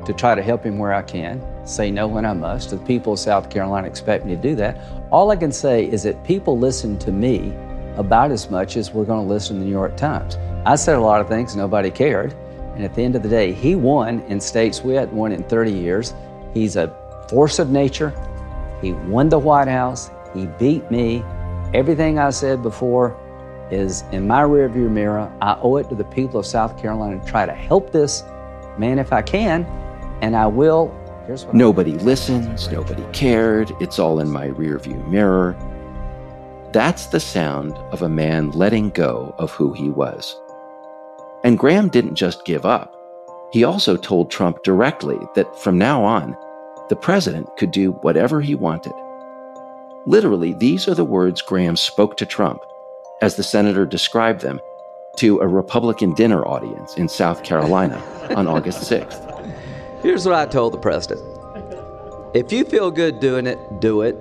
to 0.06 0.14
try 0.14 0.36
to 0.36 0.42
help 0.44 0.64
him 0.64 0.78
where 0.78 0.94
I 0.94 1.02
can, 1.02 1.42
say 1.66 1.90
no 1.90 2.08
when 2.08 2.26
I 2.26 2.34
must. 2.34 2.70
The 2.70 2.78
people 2.78 3.14
of 3.14 3.20
South 3.20 3.50
Carolina 3.50 3.88
expect 3.88 4.24
me 4.24 4.36
to 4.36 4.42
do 4.42 4.54
that. 4.56 4.78
All 5.12 5.32
I 5.32 5.36
can 5.36 5.52
say 5.52 5.86
is 5.86 6.04
that 6.04 6.24
people 6.24 6.60
listen 6.60 7.00
to 7.00 7.12
me 7.12 7.56
about 7.96 8.30
as 8.30 8.52
much 8.52 8.78
as 8.78 8.92
we're 8.92 9.04
going 9.04 9.28
to 9.28 9.34
listen 9.34 9.56
to 9.56 9.60
the 9.62 9.66
New 9.66 9.72
York 9.72 9.98
Times. 9.98 10.38
I 10.64 10.76
said 10.76 10.96
a 10.96 11.02
lot 11.02 11.22
of 11.22 11.28
things, 11.28 11.56
nobody 11.56 11.90
cared. 11.90 12.34
And 12.76 12.84
at 12.84 12.94
the 12.94 13.02
end 13.02 13.16
of 13.16 13.24
the 13.24 13.30
day, 13.30 13.54
he 13.54 13.74
won 13.74 14.20
in 14.28 14.40
states 14.40 14.84
we 14.84 14.94
hadn't 14.94 15.18
won 15.18 15.32
in 15.32 15.44
30 15.46 15.72
years. 15.72 16.14
He's 16.54 16.76
a 16.76 16.94
force 17.30 17.58
of 17.58 17.72
nature. 17.72 18.14
He 18.80 18.94
won 18.94 19.30
the 19.30 19.40
White 19.40 19.70
House. 19.70 20.12
He 20.36 20.46
beat 20.46 20.92
me. 20.92 21.24
Everything 21.74 22.20
I 22.20 22.30
said 22.30 22.62
before 22.62 23.18
is 23.72 24.04
in 24.12 24.28
my 24.28 24.42
rearview 24.42 24.90
mirror. 24.90 25.32
I 25.42 25.58
owe 25.62 25.78
it 25.78 25.90
to 25.90 25.96
the 25.96 26.04
people 26.06 26.40
of 26.40 26.46
South 26.46 26.78
Carolina 26.78 27.20
to 27.20 27.26
try 27.26 27.46
to 27.46 27.54
help 27.54 27.92
this 27.92 28.24
man 28.78 29.00
if 29.00 29.12
I 29.12 29.22
can, 29.22 29.66
and 30.22 30.36
I 30.36 30.48
will. 30.48 30.94
Here's 31.26 31.46
what 31.46 31.56
nobody 31.56 31.94
listens, 31.94 32.70
nobody 32.72 33.04
cared, 33.12 33.72
it's 33.82 34.00
all 34.00 34.20
in 34.20 34.30
my 34.30 34.48
rearview 34.50 35.06
mirror. 35.08 35.58
That's 36.72 37.08
the 37.08 37.20
sound 37.20 37.74
of 37.92 38.02
a 38.02 38.10
man 38.10 38.52
letting 38.52 38.92
go 38.92 39.36
of 39.38 39.52
who 39.52 39.74
he 39.74 39.90
was. 39.90 40.40
And 41.44 41.58
Graham 41.58 41.90
didn't 41.90 42.16
just 42.16 42.46
give 42.46 42.66
up. 42.66 42.94
He 43.52 43.64
also 43.64 43.98
told 43.98 44.30
Trump 44.30 44.64
directly 44.64 45.18
that 45.36 45.58
from 45.60 45.78
now 45.78 46.04
on, 46.04 46.38
the 46.90 46.96
president 46.96 47.50
could 47.58 47.72
do 47.72 47.92
whatever 47.92 48.42
he 48.42 48.56
wanted. 48.56 48.94
Literally, 50.06 50.54
these 50.54 50.88
are 50.88 50.96
the 50.96 51.04
words 51.04 51.42
Graham 51.42 51.76
spoke 51.76 52.16
to 52.18 52.26
Trump 52.26 52.62
as 53.22 53.36
the 53.36 53.44
senator 53.44 53.86
described 53.86 54.42
them 54.42 54.60
to 55.18 55.40
a 55.40 55.48
Republican 55.48 56.14
dinner 56.14 56.46
audience 56.46 56.96
in 56.96 57.10
South 57.10 57.44
Carolina 57.44 58.02
on 58.36 58.48
August 58.48 58.90
6th. 58.90 59.24
Here's 60.04 60.26
what 60.26 60.36
I 60.36 60.46
told 60.46 60.74
the 60.74 60.78
president 60.78 61.22
If 62.36 62.52
you 62.52 62.64
feel 62.66 62.92
good 62.92 63.20
doing 63.20 63.48
it, 63.48 63.58
do 63.80 64.02
it. 64.02 64.16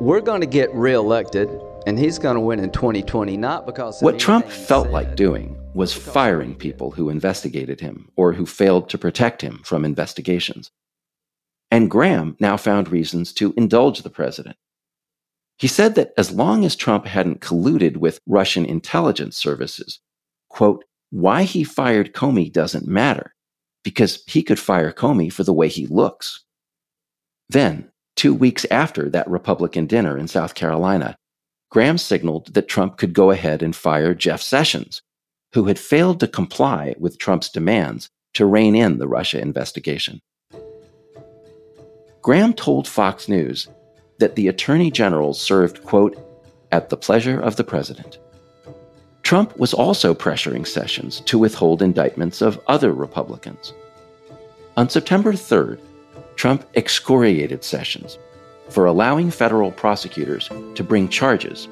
We're 0.00 0.20
going 0.20 0.40
to 0.40 0.46
get 0.46 0.74
reelected, 0.74 1.48
and 1.86 1.98
he's 1.98 2.18
going 2.18 2.34
to 2.34 2.40
win 2.40 2.58
in 2.58 2.70
2020, 2.70 3.36
not 3.36 3.66
because. 3.66 4.02
What 4.02 4.18
Trump 4.18 4.46
felt 4.48 4.86
said, 4.86 4.92
like 4.92 5.16
doing 5.16 5.58
was 5.74 5.94
firing 5.94 6.54
people 6.54 6.90
who 6.90 7.08
investigated 7.08 7.80
him 7.80 8.10
or 8.16 8.34
who 8.34 8.44
failed 8.44 8.90
to 8.90 8.98
protect 8.98 9.40
him 9.40 9.62
from 9.64 9.84
investigations. 9.84 10.70
And 11.70 11.90
Graham 11.90 12.36
now 12.38 12.58
found 12.58 12.90
reasons 12.90 13.32
to 13.34 13.54
indulge 13.56 14.02
the 14.02 14.10
president 14.10 14.56
he 15.58 15.68
said 15.68 15.94
that 15.94 16.12
as 16.16 16.32
long 16.32 16.64
as 16.64 16.74
Trump 16.74 17.06
hadn't 17.06 17.40
colluded 17.40 17.96
with 17.96 18.20
Russian 18.26 18.64
intelligence 18.64 19.36
services, 19.36 20.00
quote, 20.48 20.84
why 21.10 21.42
he 21.42 21.62
fired 21.62 22.14
Comey 22.14 22.50
doesn't 22.50 22.86
matter, 22.86 23.34
because 23.84 24.22
he 24.26 24.42
could 24.42 24.58
fire 24.58 24.92
Comey 24.92 25.32
for 25.32 25.44
the 25.44 25.52
way 25.52 25.68
he 25.68 25.86
looks. 25.86 26.44
Then, 27.48 27.90
two 28.16 28.34
weeks 28.34 28.64
after 28.70 29.10
that 29.10 29.28
Republican 29.28 29.86
dinner 29.86 30.16
in 30.16 30.26
South 30.26 30.54
Carolina, 30.54 31.16
Graham 31.70 31.98
signaled 31.98 32.52
that 32.54 32.68
Trump 32.68 32.96
could 32.96 33.12
go 33.12 33.30
ahead 33.30 33.62
and 33.62 33.74
fire 33.76 34.14
Jeff 34.14 34.42
Sessions, 34.42 35.02
who 35.54 35.64
had 35.64 35.78
failed 35.78 36.20
to 36.20 36.28
comply 36.28 36.94
with 36.98 37.18
Trump's 37.18 37.48
demands 37.48 38.08
to 38.34 38.46
rein 38.46 38.74
in 38.74 38.98
the 38.98 39.08
Russia 39.08 39.40
investigation. 39.40 40.20
Graham 42.22 42.54
told 42.54 42.86
Fox 42.88 43.28
News 43.28 43.68
that 44.22 44.36
the 44.36 44.46
attorney 44.46 44.88
general 44.88 45.34
served, 45.34 45.82
quote, 45.82 46.16
at 46.70 46.90
the 46.90 46.96
pleasure 46.96 47.40
of 47.40 47.56
the 47.56 47.64
president. 47.64 48.18
Trump 49.24 49.58
was 49.58 49.74
also 49.74 50.14
pressuring 50.14 50.64
Sessions 50.64 51.18
to 51.22 51.38
withhold 51.38 51.82
indictments 51.82 52.40
of 52.40 52.60
other 52.68 52.92
Republicans. 52.92 53.72
On 54.76 54.88
September 54.88 55.32
3rd, 55.32 55.80
Trump 56.36 56.64
excoriated 56.76 57.64
Sessions 57.64 58.16
for 58.68 58.86
allowing 58.86 59.28
federal 59.28 59.72
prosecutors 59.72 60.48
to 60.76 60.84
bring 60.84 61.08
charges, 61.08 61.66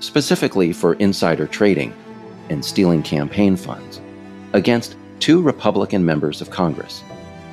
specifically 0.00 0.72
for 0.72 0.94
insider 0.94 1.46
trading 1.46 1.94
and 2.50 2.64
stealing 2.64 3.04
campaign 3.04 3.54
funds, 3.54 4.00
against 4.54 4.96
two 5.20 5.40
Republican 5.40 6.04
members 6.04 6.40
of 6.40 6.50
Congress, 6.50 7.04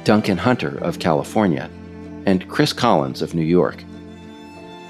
Duncan 0.06 0.40
Hunter 0.40 0.80
of 0.80 0.98
California 0.98 1.70
and 2.26 2.50
Chris 2.50 2.74
Collins 2.74 3.22
of 3.22 3.36
New 3.36 3.44
York. 3.44 3.84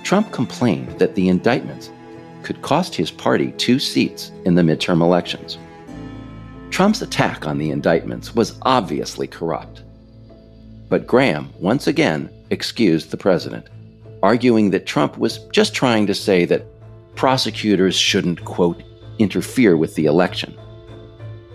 Trump 0.03 0.31
complained 0.31 0.99
that 0.99 1.15
the 1.15 1.29
indictments 1.29 1.89
could 2.43 2.61
cost 2.61 2.95
his 2.95 3.11
party 3.11 3.51
two 3.53 3.79
seats 3.79 4.31
in 4.45 4.55
the 4.55 4.61
midterm 4.61 5.01
elections. 5.01 5.57
Trump's 6.69 7.01
attack 7.01 7.45
on 7.47 7.57
the 7.57 7.71
indictments 7.71 8.35
was 8.35 8.57
obviously 8.61 9.27
corrupt. 9.27 9.83
But 10.87 11.07
Graham 11.07 11.49
once 11.59 11.87
again 11.87 12.29
excused 12.49 13.11
the 13.11 13.17
president, 13.17 13.67
arguing 14.23 14.71
that 14.71 14.85
Trump 14.85 15.17
was 15.17 15.39
just 15.51 15.73
trying 15.73 16.07
to 16.07 16.15
say 16.15 16.45
that 16.45 16.65
prosecutors 17.15 17.95
shouldn't, 17.95 18.45
quote, 18.45 18.81
interfere 19.19 19.77
with 19.77 19.95
the 19.95 20.05
election. 20.05 20.57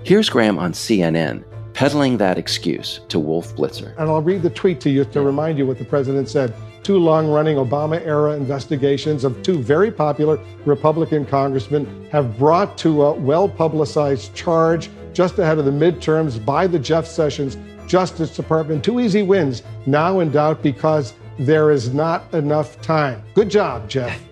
Here's 0.05 0.29
Graham 0.29 0.59
on 0.59 0.73
CNN 0.73 1.45
peddling 1.73 2.19
that 2.19 2.39
excuse 2.39 3.01
to 3.09 3.19
Wolf 3.19 3.55
Blitzer. 3.57 3.95
And 3.99 4.09
I'll 4.09 4.23
read 4.23 4.43
the 4.43 4.51
tweet 4.51 4.81
to 4.83 4.91
you 4.91 5.05
to 5.07 5.21
remind 5.21 5.59
you 5.59 5.67
what 5.67 5.79
the 5.79 5.85
president 5.85 6.29
said. 6.29 6.55
Two 6.85 6.99
long 6.99 7.29
running 7.29 7.57
Obama 7.57 7.99
era 8.05 8.33
investigations 8.33 9.25
of 9.25 9.43
two 9.43 9.59
very 9.59 9.91
popular 9.91 10.39
Republican 10.67 11.25
congressmen 11.25 12.07
have 12.13 12.39
brought 12.39 12.77
to 12.77 13.05
a 13.05 13.15
well 13.15 13.49
publicized 13.49 14.35
charge 14.35 14.91
just 15.15 15.39
ahead 15.39 15.59
of 15.59 15.65
the 15.65 15.71
midterms 15.71 16.45
by 16.45 16.67
the 16.67 16.79
Jeff 16.79 17.07
Sessions 17.07 17.57
Justice 17.87 18.37
Department. 18.37 18.85
Two 18.85 19.01
easy 19.01 19.23
wins 19.23 19.63
now 19.87 20.21
in 20.21 20.31
doubt 20.31 20.63
because 20.63 21.15
there 21.39 21.71
is 21.71 21.95
not 21.95 22.33
enough 22.35 22.79
time. 22.83 23.23
Good 23.33 23.51
job, 23.51 23.89
Jeff. 23.89 24.23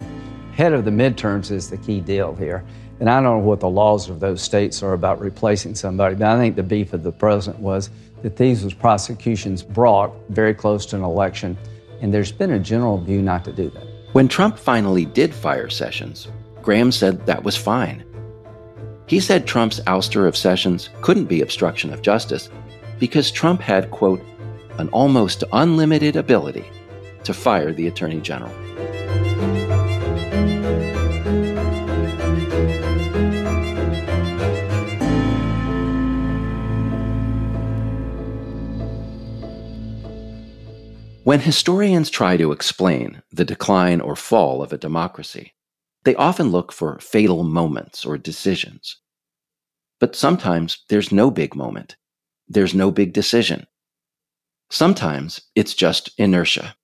Head 0.52 0.74
of 0.74 0.84
the 0.84 0.90
midterms 0.90 1.50
is 1.50 1.70
the 1.70 1.78
key 1.78 2.00
deal 2.02 2.34
here. 2.34 2.62
And 3.00 3.08
I 3.08 3.14
don't 3.14 3.24
know 3.24 3.38
what 3.38 3.60
the 3.60 3.70
laws 3.70 4.10
of 4.10 4.20
those 4.20 4.42
states 4.42 4.82
are 4.82 4.92
about 4.92 5.20
replacing 5.20 5.74
somebody, 5.74 6.16
but 6.16 6.28
I 6.28 6.36
think 6.36 6.56
the 6.56 6.62
beef 6.62 6.92
of 6.92 7.02
the 7.02 7.12
president 7.12 7.62
was 7.62 7.88
that 8.20 8.36
these 8.36 8.62
was 8.62 8.74
prosecutions 8.74 9.62
brought 9.62 10.12
very 10.28 10.52
close 10.52 10.84
to 10.86 10.96
an 10.96 11.02
election, 11.02 11.56
and 12.02 12.12
there's 12.12 12.32
been 12.32 12.50
a 12.50 12.58
general 12.58 12.98
view 12.98 13.22
not 13.22 13.44
to 13.46 13.52
do 13.52 13.70
that. 13.70 13.86
When 14.12 14.28
Trump 14.28 14.58
finally 14.58 15.06
did 15.06 15.32
fire 15.32 15.70
Sessions, 15.70 16.28
Graham 16.60 16.92
said 16.92 17.24
that 17.24 17.44
was 17.44 17.56
fine. 17.56 18.04
He 19.06 19.20
said 19.20 19.46
Trump's 19.46 19.80
ouster 19.80 20.28
of 20.28 20.36
Sessions 20.36 20.90
couldn't 21.00 21.26
be 21.26 21.40
obstruction 21.40 21.92
of 21.92 22.02
justice 22.02 22.50
because 22.98 23.30
Trump 23.30 23.60
had, 23.60 23.90
quote, 23.90 24.22
an 24.78 24.88
almost 24.88 25.44
unlimited 25.52 26.16
ability 26.16 26.64
to 27.24 27.32
fire 27.32 27.72
the 27.72 27.86
Attorney 27.86 28.20
General. 28.20 28.52
When 41.24 41.38
historians 41.38 42.10
try 42.10 42.36
to 42.36 42.50
explain 42.50 43.22
the 43.30 43.44
decline 43.44 44.00
or 44.00 44.16
fall 44.16 44.60
of 44.60 44.72
a 44.72 44.78
democracy, 44.78 45.54
they 46.02 46.16
often 46.16 46.50
look 46.50 46.72
for 46.72 46.98
fatal 46.98 47.44
moments 47.44 48.04
or 48.04 48.18
decisions. 48.18 48.96
But 50.00 50.16
sometimes 50.16 50.78
there's 50.88 51.12
no 51.12 51.30
big 51.30 51.54
moment. 51.54 51.94
There's 52.48 52.74
no 52.74 52.90
big 52.90 53.12
decision. 53.12 53.68
Sometimes 54.68 55.42
it's 55.54 55.74
just 55.74 56.10
inertia. 56.18 56.74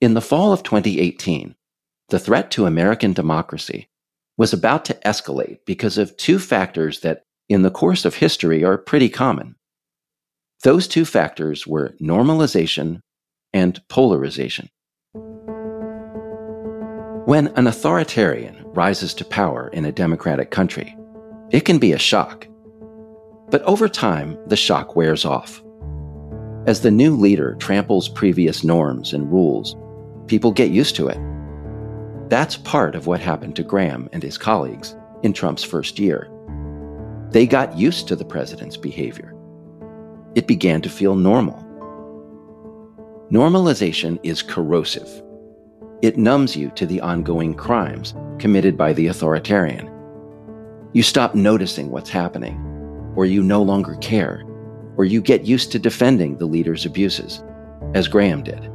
In 0.00 0.14
the 0.14 0.22
fall 0.22 0.54
of 0.54 0.62
2018, 0.62 1.54
the 2.08 2.18
threat 2.18 2.50
to 2.52 2.64
American 2.64 3.12
democracy 3.12 3.90
was 4.38 4.54
about 4.54 4.86
to 4.86 4.94
escalate 5.04 5.58
because 5.66 5.98
of 5.98 6.16
two 6.16 6.38
factors 6.38 7.00
that, 7.00 7.24
in 7.50 7.60
the 7.60 7.70
course 7.70 8.06
of 8.06 8.14
history, 8.14 8.64
are 8.64 8.78
pretty 8.78 9.10
common. 9.10 9.56
Those 10.62 10.88
two 10.88 11.04
factors 11.04 11.66
were 11.66 11.94
normalization 12.00 13.02
and 13.54 13.80
polarization. 13.88 14.68
When 17.24 17.46
an 17.56 17.66
authoritarian 17.66 18.62
rises 18.66 19.14
to 19.14 19.24
power 19.24 19.68
in 19.68 19.86
a 19.86 19.92
democratic 19.92 20.50
country, 20.50 20.94
it 21.50 21.60
can 21.60 21.78
be 21.78 21.92
a 21.92 21.98
shock. 21.98 22.46
But 23.48 23.62
over 23.62 23.88
time, 23.88 24.36
the 24.48 24.56
shock 24.56 24.96
wears 24.96 25.24
off. 25.24 25.62
As 26.66 26.82
the 26.82 26.90
new 26.90 27.16
leader 27.16 27.54
tramples 27.54 28.08
previous 28.08 28.64
norms 28.64 29.14
and 29.14 29.30
rules, 29.30 29.76
people 30.26 30.50
get 30.50 30.70
used 30.70 30.96
to 30.96 31.08
it. 31.08 31.18
That's 32.28 32.56
part 32.56 32.94
of 32.94 33.06
what 33.06 33.20
happened 33.20 33.56
to 33.56 33.62
Graham 33.62 34.08
and 34.12 34.22
his 34.22 34.36
colleagues 34.36 34.96
in 35.22 35.32
Trump's 35.32 35.64
first 35.64 35.98
year. 35.98 36.28
They 37.30 37.46
got 37.46 37.78
used 37.78 38.08
to 38.08 38.16
the 38.16 38.24
president's 38.24 38.76
behavior. 38.76 39.34
It 40.34 40.46
began 40.46 40.82
to 40.82 40.88
feel 40.88 41.14
normal. 41.14 41.64
Normalization 43.34 44.20
is 44.22 44.42
corrosive. 44.42 45.10
It 46.02 46.16
numbs 46.16 46.54
you 46.54 46.70
to 46.76 46.86
the 46.86 47.00
ongoing 47.00 47.52
crimes 47.52 48.14
committed 48.38 48.76
by 48.76 48.92
the 48.92 49.08
authoritarian. 49.08 49.90
You 50.92 51.02
stop 51.02 51.34
noticing 51.34 51.90
what's 51.90 52.10
happening, 52.10 52.54
or 53.16 53.26
you 53.26 53.42
no 53.42 53.60
longer 53.60 53.96
care, 53.96 54.44
or 54.96 55.04
you 55.04 55.20
get 55.20 55.46
used 55.46 55.72
to 55.72 55.80
defending 55.80 56.36
the 56.36 56.46
leader's 56.46 56.86
abuses, 56.86 57.42
as 57.92 58.06
Graham 58.06 58.44
did. 58.44 58.70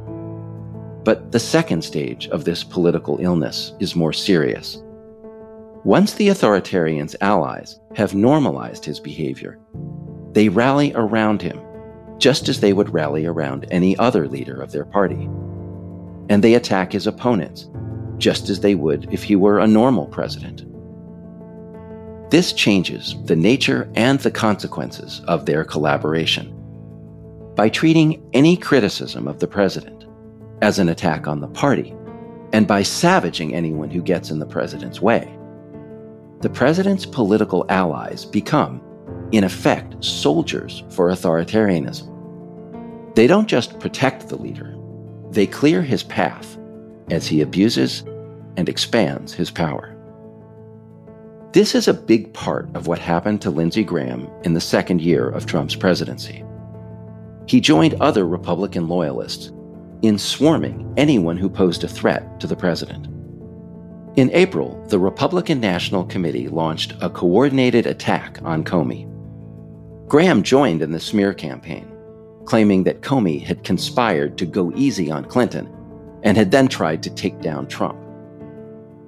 But 1.04 1.32
the 1.32 1.40
second 1.40 1.82
stage 1.82 2.28
of 2.28 2.44
this 2.44 2.62
political 2.62 3.16
illness 3.18 3.72
is 3.80 3.96
more 3.96 4.12
serious. 4.12 4.82
Once 5.84 6.12
the 6.12 6.28
authoritarian's 6.28 7.16
allies 7.22 7.80
have 7.96 8.14
normalized 8.14 8.84
his 8.84 9.00
behavior, 9.00 9.58
they 10.32 10.50
rally 10.50 10.92
around 10.94 11.40
him 11.40 11.58
just 12.20 12.48
as 12.48 12.60
they 12.60 12.72
would 12.72 12.94
rally 12.94 13.26
around 13.26 13.66
any 13.70 13.96
other 13.98 14.28
leader 14.28 14.60
of 14.60 14.70
their 14.70 14.84
party. 14.84 15.28
And 16.28 16.44
they 16.44 16.54
attack 16.54 16.92
his 16.92 17.06
opponents, 17.06 17.68
just 18.18 18.48
as 18.48 18.60
they 18.60 18.76
would 18.76 19.12
if 19.12 19.24
he 19.24 19.34
were 19.34 19.58
a 19.58 19.66
normal 19.66 20.06
president. 20.06 20.64
This 22.30 22.52
changes 22.52 23.16
the 23.24 23.34
nature 23.34 23.90
and 23.96 24.20
the 24.20 24.30
consequences 24.30 25.20
of 25.26 25.46
their 25.46 25.64
collaboration. 25.64 26.54
By 27.56 27.68
treating 27.68 28.22
any 28.32 28.56
criticism 28.56 29.26
of 29.26 29.40
the 29.40 29.48
president 29.48 30.04
as 30.62 30.78
an 30.78 30.88
attack 30.88 31.26
on 31.26 31.40
the 31.40 31.48
party, 31.48 31.92
and 32.52 32.68
by 32.68 32.82
savaging 32.82 33.54
anyone 33.54 33.90
who 33.90 34.02
gets 34.02 34.30
in 34.30 34.38
the 34.38 34.46
president's 34.46 35.00
way, 35.00 35.36
the 36.40 36.50
president's 36.50 37.06
political 37.06 37.66
allies 37.68 38.24
become, 38.24 38.80
in 39.32 39.44
effect, 39.44 40.02
soldiers 40.04 40.82
for 40.90 41.10
authoritarianism. 41.10 42.06
They 43.14 43.26
don't 43.26 43.48
just 43.48 43.78
protect 43.80 44.28
the 44.28 44.36
leader, 44.36 44.76
they 45.30 45.46
clear 45.46 45.82
his 45.82 46.02
path 46.02 46.58
as 47.10 47.26
he 47.26 47.40
abuses 47.40 48.04
and 48.56 48.68
expands 48.68 49.32
his 49.32 49.50
power. 49.50 49.96
This 51.52 51.74
is 51.74 51.88
a 51.88 51.94
big 51.94 52.32
part 52.32 52.68
of 52.74 52.86
what 52.86 52.98
happened 52.98 53.42
to 53.42 53.50
Lindsey 53.50 53.82
Graham 53.82 54.28
in 54.44 54.54
the 54.54 54.60
second 54.60 55.00
year 55.00 55.28
of 55.28 55.46
Trump's 55.46 55.74
presidency. 55.74 56.44
He 57.46 57.60
joined 57.60 57.94
other 57.94 58.26
Republican 58.26 58.86
loyalists 58.86 59.50
in 60.02 60.18
swarming 60.18 60.92
anyone 60.96 61.36
who 61.36 61.48
posed 61.48 61.82
a 61.82 61.88
threat 61.88 62.38
to 62.40 62.46
the 62.46 62.56
president. 62.56 63.08
In 64.16 64.30
April, 64.32 64.84
the 64.88 64.98
Republican 64.98 65.60
National 65.60 66.04
Committee 66.04 66.48
launched 66.48 66.94
a 67.00 67.10
coordinated 67.10 67.86
attack 67.86 68.38
on 68.42 68.64
Comey. 68.64 69.08
Graham 70.10 70.42
joined 70.42 70.82
in 70.82 70.90
the 70.90 70.98
smear 70.98 71.32
campaign, 71.32 71.88
claiming 72.44 72.82
that 72.82 73.00
Comey 73.00 73.40
had 73.40 73.62
conspired 73.62 74.36
to 74.38 74.44
go 74.44 74.72
easy 74.74 75.08
on 75.08 75.24
Clinton 75.24 75.72
and 76.24 76.36
had 76.36 76.50
then 76.50 76.66
tried 76.66 77.00
to 77.04 77.10
take 77.10 77.40
down 77.40 77.68
Trump. 77.68 77.96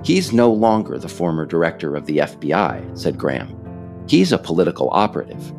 He's 0.05 0.33
no 0.33 0.53
longer 0.53 0.99
the 0.99 1.09
former 1.09 1.45
director 1.45 1.97
of 1.97 2.07
the 2.07 2.19
FBI, 2.19 2.97
said 2.97 3.19
Graham. 3.19 4.05
He's 4.07 4.31
a 4.31 4.39
political 4.39 4.91
operative. 4.93 5.53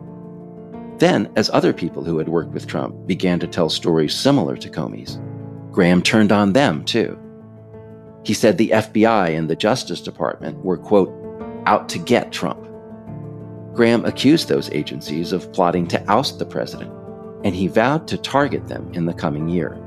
Then, 0.99 1.29
as 1.36 1.49
other 1.49 1.73
people 1.73 2.06
who 2.06 2.19
had 2.19 2.29
worked 2.29 2.53
with 2.53 2.65
Trump 2.65 3.06
began 3.06 3.41
to 3.41 3.47
tell 3.47 3.67
stories 3.67 4.15
similar 4.15 4.56
to 4.56 4.69
Comey's, 4.69 5.19
Graham 5.73 6.01
turned 6.01 6.32
on 6.32 6.53
them 6.53 6.86
too. 6.86 7.19
He 8.23 8.34
said 8.34 8.58
the 8.58 8.69
FBI 8.69 9.38
and 9.38 9.49
the 9.49 9.58
Justice 9.58 9.99
Department 9.99 10.63
were, 10.63 10.77
quote, 10.77 11.13
out 11.65 11.89
to 11.89 11.99
get 11.99 12.32
Trump. 12.32 12.65
Graham 13.74 14.06
accused 14.06 14.48
those 14.48 14.70
agencies 14.72 15.34
of 15.34 15.52
plotting 15.52 15.88
to 15.88 16.12
oust 16.12 16.40
the 16.40 16.46
president 16.46 16.92
and 17.44 17.54
he 17.54 17.68
vowed 17.68 18.08
to 18.08 18.18
target 18.18 18.68
them 18.68 18.90
in 18.94 19.06
the 19.06 19.14
coming 19.14 19.50
year. 19.50 19.78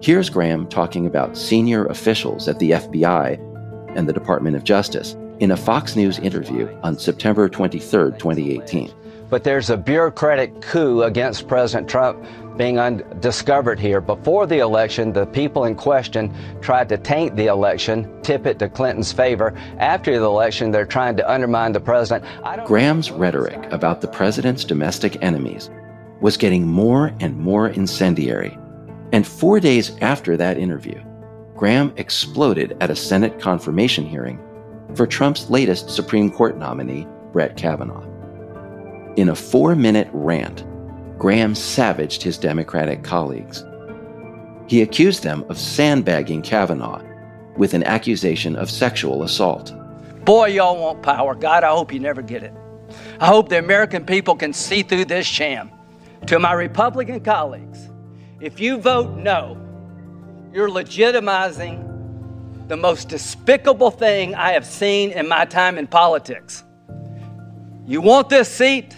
Here's 0.00 0.30
Graham 0.30 0.68
talking 0.68 1.06
about 1.06 1.36
senior 1.36 1.86
officials 1.86 2.48
at 2.48 2.58
the 2.58 2.72
FBI 2.72 3.96
and 3.96 4.08
the 4.08 4.12
Department 4.12 4.56
of 4.56 4.64
Justice 4.64 5.16
in 5.38 5.52
a 5.52 5.56
Fox 5.56 5.96
News 5.96 6.18
interview 6.18 6.68
on 6.82 6.98
September 6.98 7.48
23, 7.48 8.12
2018. 8.18 8.92
But 9.30 9.44
there's 9.44 9.70
a 9.70 9.76
bureaucratic 9.76 10.60
coup 10.62 11.02
against 11.02 11.48
President 11.48 11.88
Trump 11.88 12.24
being 12.56 12.78
undiscovered 12.78 13.78
here. 13.78 14.00
Before 14.00 14.46
the 14.46 14.58
election, 14.58 15.12
the 15.12 15.26
people 15.26 15.64
in 15.64 15.74
question 15.74 16.34
tried 16.60 16.88
to 16.88 16.98
taint 16.98 17.36
the 17.36 17.46
election, 17.46 18.20
tip 18.22 18.46
it 18.46 18.58
to 18.58 18.68
Clinton's 18.68 19.12
favor. 19.12 19.54
After 19.78 20.18
the 20.18 20.24
election, 20.24 20.70
they're 20.70 20.84
trying 20.84 21.16
to 21.18 21.30
undermine 21.30 21.72
the 21.72 21.80
president. 21.80 22.24
Graham's 22.66 23.10
rhetoric 23.10 23.72
about 23.72 24.00
the 24.00 24.08
president's 24.08 24.64
domestic 24.64 25.22
enemies 25.22 25.70
was 26.20 26.36
getting 26.36 26.66
more 26.66 27.14
and 27.20 27.38
more 27.38 27.68
incendiary. 27.68 28.58
And 29.12 29.26
four 29.26 29.60
days 29.60 29.96
after 30.00 30.36
that 30.36 30.58
interview, 30.58 31.00
Graham 31.54 31.92
exploded 31.96 32.76
at 32.80 32.90
a 32.90 32.96
Senate 32.96 33.40
confirmation 33.40 34.04
hearing 34.04 34.40
for 34.94 35.06
Trump's 35.06 35.48
latest 35.48 35.90
Supreme 35.90 36.30
Court 36.30 36.56
nominee, 36.58 37.06
Brett 37.32 37.56
Kavanaugh. 37.56 38.17
In 39.18 39.30
a 39.30 39.34
four 39.34 39.74
minute 39.74 40.08
rant, 40.12 40.64
Graham 41.18 41.56
savaged 41.56 42.22
his 42.22 42.38
Democratic 42.38 43.02
colleagues. 43.02 43.64
He 44.68 44.80
accused 44.80 45.24
them 45.24 45.44
of 45.48 45.58
sandbagging 45.58 46.40
Kavanaugh 46.42 47.02
with 47.56 47.74
an 47.74 47.82
accusation 47.82 48.54
of 48.54 48.70
sexual 48.70 49.24
assault. 49.24 49.74
Boy, 50.24 50.50
y'all 50.50 50.80
want 50.80 51.02
power. 51.02 51.34
God, 51.34 51.64
I 51.64 51.70
hope 51.70 51.92
you 51.92 51.98
never 51.98 52.22
get 52.22 52.44
it. 52.44 52.54
I 53.18 53.26
hope 53.26 53.48
the 53.48 53.58
American 53.58 54.06
people 54.06 54.36
can 54.36 54.52
see 54.52 54.84
through 54.84 55.06
this 55.06 55.26
sham. 55.26 55.72
To 56.28 56.38
my 56.38 56.52
Republican 56.52 57.20
colleagues, 57.20 57.88
if 58.40 58.60
you 58.60 58.78
vote 58.78 59.16
no, 59.16 59.58
you're 60.52 60.70
legitimizing 60.70 62.68
the 62.68 62.76
most 62.76 63.08
despicable 63.08 63.90
thing 63.90 64.36
I 64.36 64.52
have 64.52 64.64
seen 64.64 65.10
in 65.10 65.26
my 65.26 65.44
time 65.44 65.76
in 65.76 65.88
politics. 65.88 66.62
You 67.84 68.00
want 68.00 68.28
this 68.28 68.48
seat? 68.48 68.94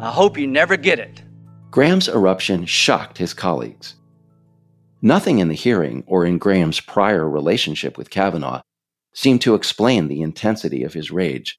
I 0.00 0.10
hope 0.10 0.36
you 0.36 0.46
never 0.46 0.76
get 0.76 0.98
it. 0.98 1.22
Graham's 1.70 2.08
eruption 2.08 2.66
shocked 2.66 3.18
his 3.18 3.32
colleagues. 3.32 3.94
Nothing 5.00 5.38
in 5.38 5.48
the 5.48 5.54
hearing 5.54 6.04
or 6.06 6.24
in 6.24 6.38
Graham's 6.38 6.80
prior 6.80 7.28
relationship 7.28 7.98
with 7.98 8.10
Kavanaugh 8.10 8.62
seemed 9.14 9.40
to 9.42 9.54
explain 9.54 10.08
the 10.08 10.22
intensity 10.22 10.84
of 10.84 10.94
his 10.94 11.10
rage. 11.10 11.58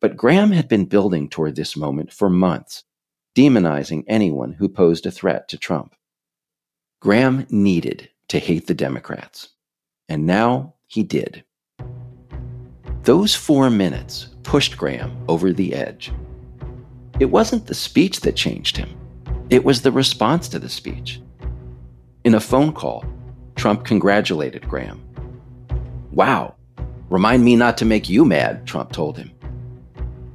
But 0.00 0.16
Graham 0.16 0.52
had 0.52 0.68
been 0.68 0.84
building 0.84 1.28
toward 1.28 1.56
this 1.56 1.76
moment 1.76 2.12
for 2.12 2.28
months, 2.28 2.84
demonizing 3.34 4.04
anyone 4.06 4.52
who 4.52 4.68
posed 4.68 5.06
a 5.06 5.10
threat 5.10 5.48
to 5.48 5.58
Trump. 5.58 5.94
Graham 7.00 7.46
needed 7.50 8.10
to 8.28 8.38
hate 8.38 8.66
the 8.66 8.74
Democrats, 8.74 9.50
and 10.08 10.26
now 10.26 10.74
he 10.86 11.02
did. 11.02 11.44
Those 13.02 13.34
four 13.34 13.70
minutes 13.70 14.28
pushed 14.42 14.76
Graham 14.76 15.16
over 15.28 15.52
the 15.52 15.74
edge. 15.74 16.12
It 17.20 17.26
wasn't 17.26 17.66
the 17.66 17.74
speech 17.74 18.20
that 18.20 18.34
changed 18.34 18.76
him. 18.76 18.90
It 19.50 19.64
was 19.64 19.82
the 19.82 19.92
response 19.92 20.48
to 20.48 20.58
the 20.58 20.68
speech. 20.68 21.20
In 22.24 22.34
a 22.34 22.40
phone 22.40 22.72
call, 22.72 23.04
Trump 23.54 23.84
congratulated 23.84 24.68
Graham. 24.68 25.00
Wow, 26.10 26.56
remind 27.10 27.44
me 27.44 27.54
not 27.54 27.78
to 27.78 27.84
make 27.84 28.08
you 28.08 28.24
mad, 28.24 28.66
Trump 28.66 28.90
told 28.90 29.16
him. 29.16 29.30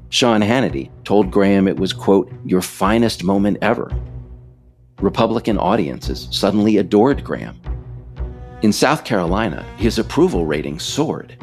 Sean 0.10 0.42
Hannity 0.42 0.90
told 1.04 1.32
Graham 1.32 1.68
it 1.68 1.78
was, 1.78 1.94
quote, 1.94 2.32
your 2.46 2.62
finest 2.62 3.24
moment 3.24 3.58
ever. 3.62 3.92
Republican 5.02 5.58
audiences 5.58 6.28
suddenly 6.32 6.78
adored 6.78 7.24
Graham. 7.24 7.60
In 8.62 8.74
South 8.74 9.04
Carolina, 9.04 9.64
his 9.78 10.00
approval 10.00 10.46
rating 10.46 10.80
soared. 10.80 11.38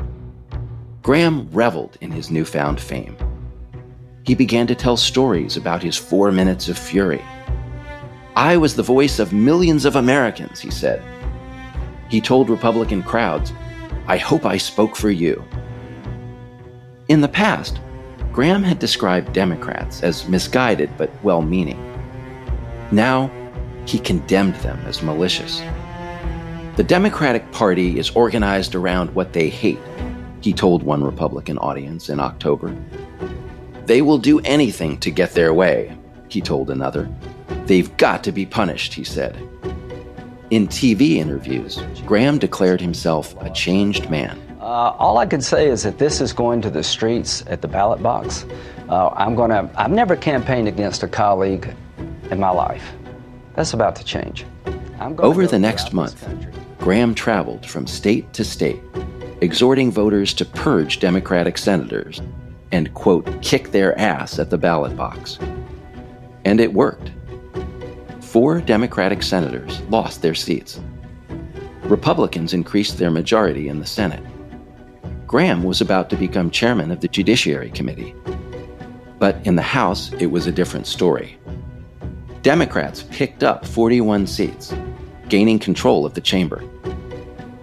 Graham 1.03 1.49
reveled 1.51 1.96
in 2.01 2.11
his 2.11 2.31
newfound 2.31 2.81
fame. 2.81 3.16
He 4.27 4.35
began 4.35 4.67
to 4.67 4.75
tell 4.75 4.97
stories 4.97 5.57
about 5.57 5.85
his 5.85 5.97
four 5.97 6.33
minutes 6.33 6.69
of 6.69 6.77
fury 6.77 7.23
I 8.35 8.59
was 8.59 8.77
the 8.77 8.83
voice 8.83 9.19
of 9.19 9.33
millions 9.33 9.87
of 9.87 9.97
Americans, 9.97 10.61
he 10.61 10.71
said. 10.71 11.03
He 12.11 12.21
told 12.21 12.51
Republican 12.51 13.03
crowds, 13.03 13.51
I 14.07 14.19
hope 14.19 14.45
I 14.45 14.59
spoke 14.59 14.95
for 14.95 15.11
you. 15.11 15.43
In 17.09 17.23
the 17.23 17.29
past, 17.29 17.81
Graham 18.33 18.62
had 18.62 18.79
described 18.79 19.33
Democrats 19.33 20.03
as 20.03 20.29
misguided 20.29 20.91
but 20.99 21.11
well 21.25 21.41
meaning. 21.41 21.81
Now, 22.93 23.31
he 23.87 23.99
condemned 23.99 24.57
them 24.57 24.79
as 24.85 25.03
malicious. 25.03 25.62
The 26.77 26.85
Democratic 26.85 27.51
Party 27.53 27.99
is 27.99 28.11
organized 28.11 28.75
around 28.75 29.15
what 29.15 29.33
they 29.33 29.49
hate, 29.49 29.81
he 30.43 30.53
told 30.53 30.83
one 30.83 31.03
Republican 31.03 31.57
audience 31.59 32.11
in 32.11 32.21
October. 32.21 32.77
They 33.87 34.03
will 34.03 34.18
do 34.18 34.40
anything 34.40 34.99
to 34.99 35.12
get 35.12 35.33
their 35.33 35.55
way, 35.55 35.96
he 36.29 36.40
told 36.40 36.70
another. 36.70 37.09
They've 37.66 37.96
got 37.96 38.25
to 38.25 38.33
be 38.33 38.44
punished, 38.44 38.92
he 38.92 39.05
said. 39.05 39.37
In 40.51 40.66
TV 40.66 41.16
interviews, 41.16 41.81
Graham 42.05 42.38
declared 42.38 42.81
himself 42.81 43.40
a 43.40 43.51
changed 43.51 44.11
man. 44.11 44.40
Uh, 44.61 44.92
all 44.99 45.18
I 45.18 45.27
can 45.27 45.40
say 45.40 45.68
is 45.68 45.85
that 45.85 45.99
this 45.99 46.20
is 46.20 46.33
going 46.33 46.61
to 46.62 46.70
the 46.70 46.83
streets 46.83 47.44
at 47.46 47.62
the 47.62 47.68
ballot 47.68 48.03
box. 48.03 48.44
Uh, 48.88 49.11
I'm 49.11 49.37
going 49.37 49.51
to. 49.51 49.70
I've 49.77 49.92
never 49.92 50.16
campaigned 50.16 50.66
against 50.66 51.05
a 51.05 51.09
colleague 51.09 51.72
in 52.33 52.40
my 52.40 52.51
life. 52.51 52.92
That's 53.55 53.72
about 53.72 53.94
to 53.96 54.05
change. 54.05 54.44
Over 55.18 55.46
the 55.46 55.61
next 55.61 55.92
month, 55.92 56.27
Graham 56.79 57.14
traveled 57.14 57.64
from 57.64 57.87
state 57.87 58.33
to 58.33 58.44
state, 58.44 58.81
exhorting 59.40 59.92
voters 59.92 60.35
to 60.35 60.44
purge 60.44 60.99
Democratic 60.99 61.57
senators 61.57 62.20
and, 62.72 62.92
quote, 62.94 63.42
kick 63.42 63.70
their 63.70 63.98
ass 63.98 64.38
at 64.38 64.50
the 64.50 64.59
ballot 64.59 64.96
box. 64.96 65.38
And 66.44 66.61
it 66.61 66.72
worked 66.72 67.11
four 68.20 68.61
Democratic 68.61 69.22
senators 69.22 69.81
lost 69.88 70.20
their 70.20 70.35
seats. 70.35 70.79
Republicans 71.85 72.52
increased 72.52 72.98
their 72.98 73.11
majority 73.11 73.68
in 73.68 73.81
the 73.81 73.87
Senate. 73.87 74.22
Graham 75.26 75.62
was 75.62 75.81
about 75.81 76.11
to 76.11 76.16
become 76.16 76.50
chairman 76.50 76.90
of 76.90 77.00
the 77.00 77.09
Judiciary 77.09 77.70
Committee. 77.70 78.14
But 79.18 79.37
in 79.46 79.57
the 79.57 79.62
House, 79.62 80.12
it 80.14 80.26
was 80.26 80.46
a 80.46 80.52
different 80.52 80.87
story. 80.87 81.38
Democrats 82.42 83.05
picked 83.11 83.42
up 83.42 83.66
41 83.66 84.26
seats, 84.26 84.74
gaining 85.29 85.59
control 85.59 86.05
of 86.05 86.14
the 86.14 86.20
chamber. 86.20 86.62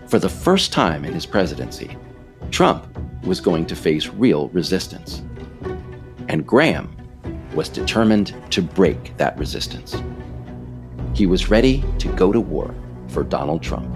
For 0.08 0.20
the 0.20 0.28
first 0.28 0.74
time 0.74 1.06
in 1.06 1.14
his 1.14 1.26
presidency, 1.26 1.96
Trump 2.54 2.86
was 3.24 3.42
going 3.42 3.66
to 3.66 3.76
face 3.76 4.10
real 4.10 4.50
resistance. 4.50 5.24
And 6.30 6.46
Graham 6.46 6.96
was 7.56 7.68
determined 7.68 8.36
to 8.52 8.62
break 8.62 9.18
that 9.18 9.36
resistance. 9.40 9.96
He 11.16 11.26
was 11.26 11.50
ready 11.50 11.84
to 11.98 12.08
go 12.10 12.32
to 12.32 12.40
war 12.40 12.76
for 13.08 13.24
Donald 13.24 13.64
Trump. 13.64 13.92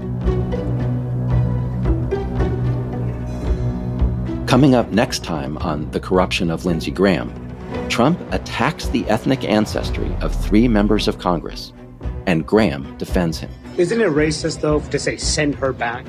Coming 4.47 4.73
up 4.73 4.89
next 4.89 5.23
time 5.23 5.59
on 5.59 5.91
The 5.91 5.99
Corruption 5.99 6.49
of 6.49 6.65
Lindsey 6.65 6.89
Graham, 6.89 7.31
Trump 7.89 8.19
attacks 8.33 8.87
the 8.87 9.07
ethnic 9.07 9.43
ancestry 9.43 10.11
of 10.21 10.33
three 10.33 10.67
members 10.67 11.07
of 11.07 11.19
Congress, 11.19 11.73
and 12.25 12.43
Graham 12.43 12.97
defends 12.97 13.37
him. 13.37 13.51
Isn't 13.77 14.01
it 14.01 14.09
racist, 14.09 14.61
though, 14.61 14.79
to 14.79 14.97
say 14.97 15.15
send 15.15 15.53
her 15.53 15.71
back? 15.71 16.07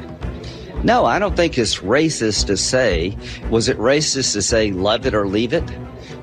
No, 0.84 1.04
I 1.04 1.18
don't 1.18 1.34
think 1.34 1.58
it's 1.58 1.78
racist 1.78 2.46
to 2.46 2.56
say. 2.56 3.16
Was 3.50 3.68
it 3.68 3.76
racist 3.78 4.33
to 4.35 4.42
say 4.42 4.70
love 4.70 5.06
it 5.06 5.14
or 5.14 5.26
leave 5.26 5.52
it? 5.52 5.64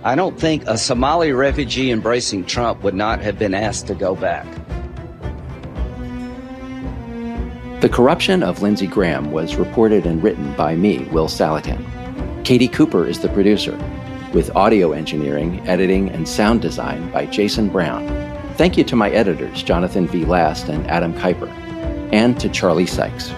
I 0.06 0.16
don't 0.16 0.40
think 0.40 0.64
a 0.66 0.78
Somali 0.78 1.34
refugee 1.34 1.92
embracing 1.92 2.46
Trump 2.46 2.82
would 2.82 2.94
not 2.94 3.20
have 3.20 3.38
been 3.38 3.54
asked 3.54 3.88
to 3.88 3.96
go 3.96 4.16
back. 4.16 4.46
The 7.82 7.90
Corruption 7.90 8.44
of 8.44 8.62
Lindsey 8.62 8.88
Graham 8.88 9.32
was 9.32 9.58
reported 9.58 10.06
and 10.06 10.24
written 10.24 10.56
by 10.56 10.76
me, 10.76 11.00
Will 11.12 11.28
Saletan. 11.28 11.84
Katie 12.46 12.70
Cooper 12.70 13.06
is 13.06 13.20
the 13.20 13.30
producer, 13.30 13.78
with 14.34 14.56
audio 14.56 14.94
engineering, 14.94 15.60
editing, 15.68 16.10
and 16.10 16.28
sound 16.28 16.62
design 16.62 17.12
by 17.12 17.26
Jason 17.26 17.68
Brown. 17.68 18.08
Thank 18.56 18.78
you 18.78 18.86
to 18.86 18.96
my 18.96 19.10
editors, 19.10 19.62
Jonathan 19.64 20.08
V. 20.08 20.24
Last 20.24 20.70
and 20.70 20.88
Adam 20.88 21.14
Keiper, 21.14 21.50
and 22.14 22.40
to 22.40 22.48
Charlie 22.48 22.86
Sykes. 22.86 23.34